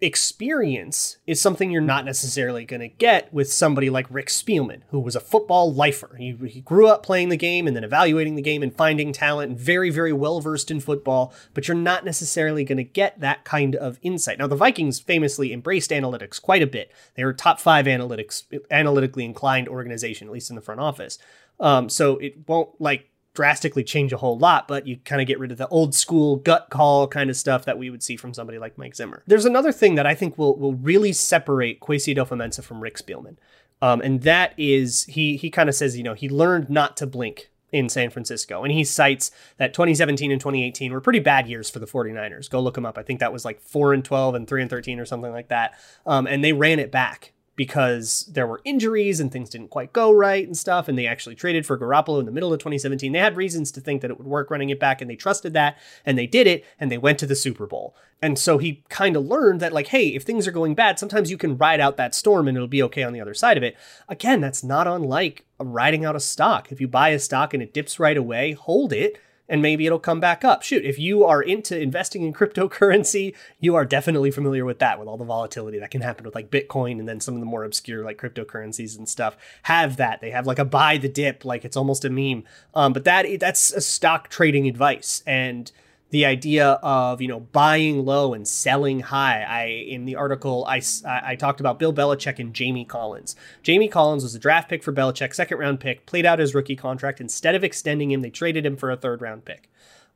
experience 0.00 1.16
is 1.26 1.40
something 1.40 1.70
you're 1.70 1.80
not 1.80 2.04
necessarily 2.04 2.64
going 2.64 2.80
to 2.80 2.88
get 2.88 3.32
with 3.32 3.52
somebody 3.52 3.90
like 3.90 4.06
Rick 4.10 4.28
Spielman, 4.28 4.82
who 4.90 5.00
was 5.00 5.16
a 5.16 5.20
football 5.20 5.72
lifer. 5.72 6.16
He, 6.16 6.36
he 6.46 6.60
grew 6.60 6.86
up 6.86 7.02
playing 7.02 7.30
the 7.30 7.36
game 7.36 7.66
and 7.66 7.74
then 7.74 7.84
evaluating 7.84 8.36
the 8.36 8.42
game 8.42 8.62
and 8.62 8.74
finding 8.74 9.12
talent 9.12 9.50
and 9.50 9.58
very, 9.58 9.90
very 9.90 10.12
well 10.12 10.40
versed 10.40 10.70
in 10.70 10.80
football, 10.80 11.32
but 11.54 11.66
you're 11.66 11.76
not 11.76 12.04
necessarily 12.04 12.64
going 12.64 12.76
to 12.76 12.84
get 12.84 13.18
that 13.20 13.44
kind 13.44 13.74
of 13.74 13.98
insight. 14.02 14.38
Now, 14.38 14.46
the 14.46 14.56
Vikings 14.56 15.00
famously 15.00 15.52
embraced 15.52 15.90
analytics 15.90 16.40
quite 16.40 16.62
a 16.62 16.66
bit. 16.66 16.92
They 17.14 17.24
were 17.24 17.32
top 17.32 17.58
five 17.60 17.86
analytics, 17.86 18.44
analytically 18.70 19.24
inclined 19.24 19.68
organization, 19.68 20.28
at 20.28 20.32
least 20.32 20.50
in 20.50 20.56
the 20.56 20.62
front 20.62 20.80
office. 20.80 21.18
Um, 21.60 21.88
so 21.88 22.18
it 22.18 22.48
won't 22.48 22.80
like 22.80 23.10
drastically 23.34 23.84
change 23.84 24.12
a 24.12 24.16
whole 24.16 24.36
lot, 24.36 24.66
but 24.66 24.86
you 24.86 24.96
kind 25.04 25.20
of 25.20 25.28
get 25.28 25.38
rid 25.38 25.52
of 25.52 25.58
the 25.58 25.68
old 25.68 25.94
school 25.94 26.36
gut 26.36 26.68
call 26.70 27.06
kind 27.06 27.30
of 27.30 27.36
stuff 27.36 27.64
that 27.64 27.78
we 27.78 27.88
would 27.88 28.02
see 28.02 28.16
from 28.16 28.34
somebody 28.34 28.58
like 28.58 28.76
Mike 28.76 28.96
Zimmer. 28.96 29.22
There's 29.26 29.44
another 29.44 29.70
thing 29.70 29.94
that 29.94 30.06
I 30.06 30.14
think 30.14 30.36
will 30.36 30.56
will 30.58 30.74
really 30.74 31.12
separate 31.12 31.80
Kwesi 31.80 32.16
Adofo-Mensah 32.16 32.64
from 32.64 32.80
Rick 32.80 32.98
Spielman. 32.98 33.36
Um, 33.80 34.00
and 34.00 34.22
that 34.22 34.54
is 34.56 35.04
he 35.04 35.36
he 35.36 35.50
kind 35.50 35.68
of 35.68 35.74
says, 35.74 35.96
you 35.96 36.02
know, 36.02 36.14
he 36.14 36.28
learned 36.28 36.68
not 36.68 36.96
to 36.96 37.06
blink 37.06 37.50
in 37.70 37.88
San 37.88 38.10
Francisco. 38.10 38.64
And 38.64 38.72
he 38.72 38.82
cites 38.82 39.30
that 39.58 39.74
2017 39.74 40.32
and 40.32 40.40
2018 40.40 40.92
were 40.92 41.00
pretty 41.00 41.20
bad 41.20 41.46
years 41.46 41.70
for 41.70 41.78
the 41.78 41.86
49ers. 41.86 42.50
Go 42.50 42.60
look 42.60 42.74
them 42.74 42.86
up. 42.86 42.98
I 42.98 43.02
think 43.02 43.20
that 43.20 43.32
was 43.32 43.44
like 43.44 43.60
4 43.60 43.92
and 43.92 44.04
12 44.04 44.34
and 44.34 44.48
3 44.48 44.62
and 44.62 44.70
13 44.70 44.98
or 44.98 45.04
something 45.04 45.32
like 45.32 45.48
that. 45.48 45.78
Um, 46.06 46.26
and 46.26 46.42
they 46.42 46.52
ran 46.52 46.78
it 46.78 46.90
back 46.90 47.34
because 47.58 48.30
there 48.32 48.46
were 48.46 48.60
injuries 48.64 49.18
and 49.18 49.32
things 49.32 49.50
didn't 49.50 49.68
quite 49.68 49.92
go 49.92 50.12
right 50.12 50.46
and 50.46 50.56
stuff. 50.56 50.86
And 50.86 50.96
they 50.96 51.08
actually 51.08 51.34
traded 51.34 51.66
for 51.66 51.76
Garoppolo 51.76 52.20
in 52.20 52.24
the 52.24 52.30
middle 52.30 52.52
of 52.52 52.60
2017. 52.60 53.10
They 53.10 53.18
had 53.18 53.36
reasons 53.36 53.72
to 53.72 53.80
think 53.80 54.00
that 54.00 54.12
it 54.12 54.16
would 54.16 54.28
work 54.28 54.48
running 54.48 54.70
it 54.70 54.78
back 54.78 55.02
and 55.02 55.10
they 55.10 55.16
trusted 55.16 55.54
that 55.54 55.76
and 56.06 56.16
they 56.16 56.28
did 56.28 56.46
it 56.46 56.64
and 56.78 56.88
they 56.88 56.98
went 56.98 57.18
to 57.18 57.26
the 57.26 57.34
Super 57.34 57.66
Bowl. 57.66 57.96
And 58.22 58.38
so 58.38 58.58
he 58.58 58.84
kind 58.88 59.16
of 59.16 59.26
learned 59.26 59.58
that, 59.60 59.72
like, 59.72 59.88
hey, 59.88 60.08
if 60.08 60.22
things 60.22 60.46
are 60.46 60.52
going 60.52 60.76
bad, 60.76 61.00
sometimes 61.00 61.32
you 61.32 61.36
can 61.36 61.58
ride 61.58 61.80
out 61.80 61.96
that 61.96 62.14
storm 62.14 62.46
and 62.46 62.56
it'll 62.56 62.68
be 62.68 62.82
okay 62.84 63.02
on 63.02 63.12
the 63.12 63.20
other 63.20 63.34
side 63.34 63.56
of 63.56 63.64
it. 63.64 63.76
Again, 64.08 64.40
that's 64.40 64.62
not 64.62 64.86
unlike 64.86 65.44
riding 65.58 66.04
out 66.04 66.16
a 66.16 66.20
stock. 66.20 66.70
If 66.70 66.80
you 66.80 66.86
buy 66.86 67.08
a 67.08 67.18
stock 67.18 67.54
and 67.54 67.62
it 67.62 67.74
dips 67.74 67.98
right 67.98 68.16
away, 68.16 68.52
hold 68.52 68.92
it 68.92 69.20
and 69.48 69.62
maybe 69.62 69.86
it'll 69.86 69.98
come 69.98 70.20
back 70.20 70.44
up. 70.44 70.62
Shoot, 70.62 70.84
if 70.84 70.98
you 70.98 71.24
are 71.24 71.42
into 71.42 71.80
investing 71.80 72.22
in 72.22 72.32
cryptocurrency, 72.32 73.34
you 73.58 73.74
are 73.74 73.84
definitely 73.84 74.30
familiar 74.30 74.64
with 74.64 74.78
that, 74.80 74.98
with 74.98 75.08
all 75.08 75.16
the 75.16 75.24
volatility 75.24 75.78
that 75.78 75.90
can 75.90 76.02
happen 76.02 76.24
with 76.24 76.34
like 76.34 76.50
Bitcoin 76.50 76.98
and 76.98 77.08
then 77.08 77.20
some 77.20 77.34
of 77.34 77.40
the 77.40 77.46
more 77.46 77.64
obscure 77.64 78.04
like 78.04 78.18
cryptocurrencies 78.18 78.96
and 78.96 79.08
stuff 79.08 79.36
have 79.62 79.96
that. 79.96 80.20
They 80.20 80.30
have 80.30 80.46
like 80.46 80.58
a 80.58 80.64
buy 80.64 80.98
the 80.98 81.08
dip, 81.08 81.44
like 81.44 81.64
it's 81.64 81.76
almost 81.76 82.04
a 82.04 82.10
meme. 82.10 82.44
Um, 82.74 82.92
but 82.92 83.04
that 83.04 83.26
that's 83.40 83.72
a 83.72 83.80
stock 83.80 84.28
trading 84.28 84.68
advice. 84.68 85.22
And 85.26 85.70
the 86.10 86.24
idea 86.24 86.70
of 86.82 87.20
you 87.20 87.28
know 87.28 87.40
buying 87.40 88.04
low 88.04 88.34
and 88.34 88.46
selling 88.46 89.00
high. 89.00 89.42
I 89.42 89.64
in 89.64 90.04
the 90.04 90.16
article 90.16 90.64
I, 90.66 90.80
I 91.04 91.36
talked 91.36 91.60
about 91.60 91.78
Bill 91.78 91.92
Belichick 91.92 92.38
and 92.38 92.54
Jamie 92.54 92.84
Collins. 92.84 93.36
Jamie 93.62 93.88
Collins 93.88 94.22
was 94.22 94.34
a 94.34 94.38
draft 94.38 94.68
pick 94.68 94.82
for 94.82 94.92
Belichick, 94.92 95.34
second 95.34 95.58
round 95.58 95.80
pick, 95.80 96.06
played 96.06 96.26
out 96.26 96.38
his 96.38 96.54
rookie 96.54 96.76
contract. 96.76 97.20
Instead 97.20 97.54
of 97.54 97.64
extending 97.64 98.10
him, 98.10 98.22
they 98.22 98.30
traded 98.30 98.64
him 98.64 98.76
for 98.76 98.90
a 98.90 98.96
third 98.96 99.20
round 99.20 99.44
pick 99.44 99.68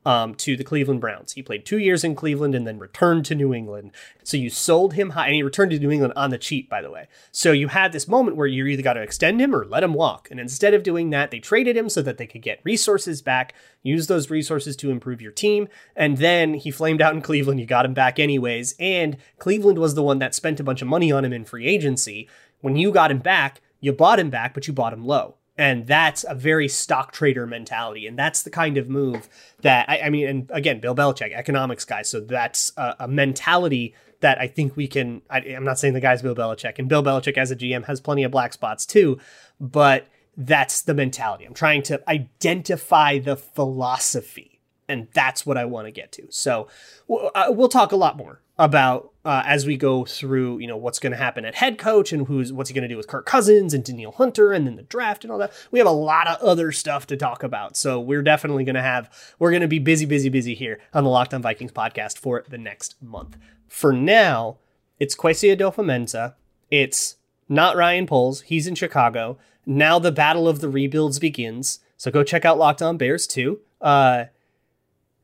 um, 0.05 0.35
to 0.35 0.55
the 0.55 0.63
Cleveland 0.63 1.01
Browns. 1.01 1.33
He 1.33 1.41
played 1.41 1.65
two 1.65 1.77
years 1.77 2.03
in 2.03 2.15
Cleveland 2.15 2.55
and 2.55 2.67
then 2.67 2.79
returned 2.79 3.25
to 3.25 3.35
New 3.35 3.53
England. 3.53 3.91
So 4.23 4.37
you 4.37 4.49
sold 4.49 4.93
him 4.93 5.11
high, 5.11 5.27
and 5.27 5.35
he 5.35 5.43
returned 5.43 5.71
to 5.71 5.79
New 5.79 5.91
England 5.91 6.13
on 6.15 6.29
the 6.29 6.37
cheap, 6.37 6.69
by 6.69 6.81
the 6.81 6.91
way. 6.91 7.07
So 7.31 7.51
you 7.51 7.69
had 7.69 7.91
this 7.91 8.07
moment 8.07 8.37
where 8.37 8.47
you 8.47 8.65
either 8.65 8.83
got 8.83 8.93
to 8.93 9.01
extend 9.01 9.41
him 9.41 9.55
or 9.55 9.65
let 9.65 9.83
him 9.83 9.93
walk. 9.93 10.29
And 10.31 10.39
instead 10.39 10.73
of 10.73 10.83
doing 10.83 11.09
that, 11.11 11.31
they 11.31 11.39
traded 11.39 11.77
him 11.77 11.89
so 11.89 12.01
that 12.01 12.17
they 12.17 12.27
could 12.27 12.41
get 12.41 12.59
resources 12.63 13.21
back, 13.21 13.53
use 13.81 14.07
those 14.07 14.29
resources 14.29 14.75
to 14.77 14.91
improve 14.91 15.21
your 15.21 15.31
team. 15.31 15.67
And 15.95 16.17
then 16.17 16.55
he 16.55 16.71
flamed 16.71 17.01
out 17.01 17.13
in 17.13 17.21
Cleveland. 17.21 17.59
You 17.59 17.65
got 17.65 17.85
him 17.85 17.93
back 17.93 18.19
anyways. 18.19 18.75
And 18.79 19.17
Cleveland 19.39 19.79
was 19.79 19.95
the 19.95 20.03
one 20.03 20.19
that 20.19 20.35
spent 20.35 20.59
a 20.59 20.63
bunch 20.63 20.81
of 20.81 20.87
money 20.87 21.11
on 21.11 21.25
him 21.25 21.33
in 21.33 21.45
free 21.45 21.67
agency. 21.67 22.29
When 22.61 22.75
you 22.75 22.91
got 22.91 23.11
him 23.11 23.19
back, 23.19 23.61
you 23.79 23.91
bought 23.91 24.19
him 24.19 24.29
back, 24.29 24.53
but 24.53 24.67
you 24.67 24.73
bought 24.73 24.93
him 24.93 25.05
low. 25.05 25.35
And 25.57 25.85
that's 25.85 26.25
a 26.27 26.33
very 26.33 26.67
stock 26.67 27.11
trader 27.11 27.45
mentality. 27.45 28.07
And 28.07 28.17
that's 28.17 28.41
the 28.41 28.49
kind 28.49 28.77
of 28.77 28.89
move 28.89 29.29
that, 29.61 29.87
I, 29.87 30.01
I 30.01 30.09
mean, 30.09 30.27
and 30.27 30.51
again, 30.51 30.79
Bill 30.79 30.95
Belichick, 30.95 31.31
economics 31.31 31.85
guy. 31.85 32.01
So 32.01 32.19
that's 32.19 32.71
a, 32.75 32.95
a 33.01 33.07
mentality 33.07 33.93
that 34.23 34.39
I 34.39 34.47
think 34.47 34.75
we 34.75 34.87
can. 34.87 35.21
I, 35.29 35.41
am 35.41 35.65
not 35.65 35.77
saying 35.77 35.93
the 35.93 35.99
guy's 35.99 36.21
Bill 36.21 36.33
Belichick, 36.33 36.79
and 36.79 36.87
Bill 36.87 37.03
Belichick 37.03 37.37
as 37.37 37.51
a 37.51 37.55
GM 37.55 37.85
has 37.85 37.99
plenty 37.99 38.23
of 38.23 38.31
black 38.31 38.53
spots 38.53 38.85
too, 38.85 39.19
but 39.59 40.07
that's 40.35 40.81
the 40.81 40.93
mentality. 40.93 41.45
I'm 41.45 41.53
trying 41.53 41.83
to 41.83 42.01
identify 42.09 43.19
the 43.19 43.35
philosophy, 43.35 44.61
and 44.87 45.09
that's 45.13 45.45
what 45.45 45.57
I 45.57 45.65
want 45.65 45.87
to 45.87 45.91
get 45.91 46.13
to. 46.13 46.27
So 46.29 46.69
uh, 47.09 47.47
we'll 47.49 47.67
talk 47.67 47.91
a 47.91 47.97
lot 47.97 48.15
more 48.15 48.41
about 48.57 49.11
uh, 49.25 49.41
as 49.45 49.65
we 49.65 49.77
go 49.77 50.03
through, 50.03 50.59
you 50.59 50.67
know, 50.67 50.75
what's 50.75 50.99
going 50.99 51.11
to 51.11 51.17
happen 51.17 51.45
at 51.45 51.55
head 51.55 51.77
coach 51.77 52.11
and 52.11 52.27
who's 52.27 52.51
what's 52.51 52.69
he 52.69 52.73
going 52.73 52.83
to 52.83 52.89
do 52.89 52.97
with 52.97 53.07
Kirk 53.07 53.25
Cousins 53.25 53.73
and 53.73 53.83
Danielle 53.83 54.11
Hunter 54.11 54.51
and 54.51 54.67
then 54.67 54.75
the 54.75 54.83
draft 54.83 55.23
and 55.23 55.31
all 55.31 55.37
that. 55.37 55.53
We 55.71 55.79
have 55.79 55.87
a 55.87 55.91
lot 55.91 56.27
of 56.27 56.41
other 56.41 56.71
stuff 56.71 57.07
to 57.07 57.17
talk 57.17 57.41
about, 57.41 57.77
so 57.77 57.99
we're 57.99 58.21
definitely 58.21 58.65
going 58.65 58.75
to 58.75 58.81
have 58.81 59.09
we're 59.39 59.51
going 59.51 59.61
to 59.61 59.67
be 59.67 59.79
busy, 59.79 60.05
busy, 60.05 60.29
busy 60.29 60.55
here 60.55 60.79
on 60.93 61.03
the 61.03 61.09
Locked 61.09 61.33
On 61.33 61.41
Vikings 61.41 61.71
podcast 61.71 62.17
for 62.17 62.43
the 62.49 62.57
next 62.57 63.01
month. 63.01 63.37
For 63.67 63.93
now, 63.93 64.57
it's 64.99 65.15
Kwesi 65.15 65.55
Adofo-Mensah. 65.55 66.33
It's 66.69 67.15
not 67.47 67.77
Ryan 67.77 68.05
Poles. 68.05 68.41
He's 68.41 68.67
in 68.67 68.75
Chicago. 68.75 69.37
Now 69.65 69.99
the 69.99 70.11
battle 70.11 70.47
of 70.47 70.59
the 70.59 70.69
rebuilds 70.69 71.19
begins. 71.19 71.79
So 71.95 72.11
go 72.11 72.23
check 72.23 72.43
out 72.43 72.57
Locked 72.57 72.81
On 72.81 72.97
Bears 72.97 73.25
too. 73.25 73.61
Uh, 73.79 74.25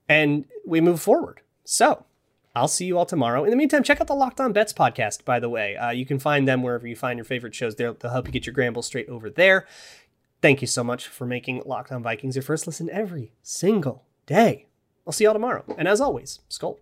and 0.08 0.46
we 0.66 0.80
move 0.80 1.02
forward. 1.02 1.42
So 1.66 2.06
I'll 2.60 2.67
see 2.67 2.84
you 2.84 2.98
all 2.98 3.06
tomorrow. 3.06 3.45
In 3.45 3.52
the 3.52 3.56
meantime, 3.56 3.84
check 3.84 4.02
out 4.02 4.08
the 4.08 4.13
Locked 4.13 4.41
On 4.41 4.52
Bets 4.52 4.74
podcast, 4.74 5.24
by 5.24 5.39
the 5.39 5.48
way. 5.48 5.78
Uh, 5.78 5.91
you 5.91 6.06
can 6.06 6.19
find 6.19 6.45
them 6.45 6.62
wherever 6.62 6.86
you 6.86 6.95
find 6.95 7.17
your 7.17 7.24
favorite 7.24 7.56
shows. 7.56 7.76
They'll, 7.76 7.93
they'll 7.93 8.12
help 8.12 8.28
you 8.28 8.34
get 8.34 8.45
your 8.45 8.54
Gramble 8.54 8.82
straight 8.82 9.08
over 9.08 9.30
there. 9.30 9.65
Thank 10.41 10.60
you 10.60 10.67
so 10.67 10.84
much 10.84 11.08
for 11.08 11.26
making 11.26 11.63
Locked 11.65 11.89
On 11.93 12.04
Vikings 12.04 12.36
your 12.36 12.43
first 12.43 12.67
listen 12.67 12.89
every 12.89 13.32
single 13.41 14.04
day. 14.26 14.67
I'll 15.08 15.13
see 15.13 15.24
y'all 15.24 15.32
tomorrow. 15.32 15.63
And 15.78 15.88
as 15.88 16.02
always, 16.02 16.41
Skol. 16.50 16.80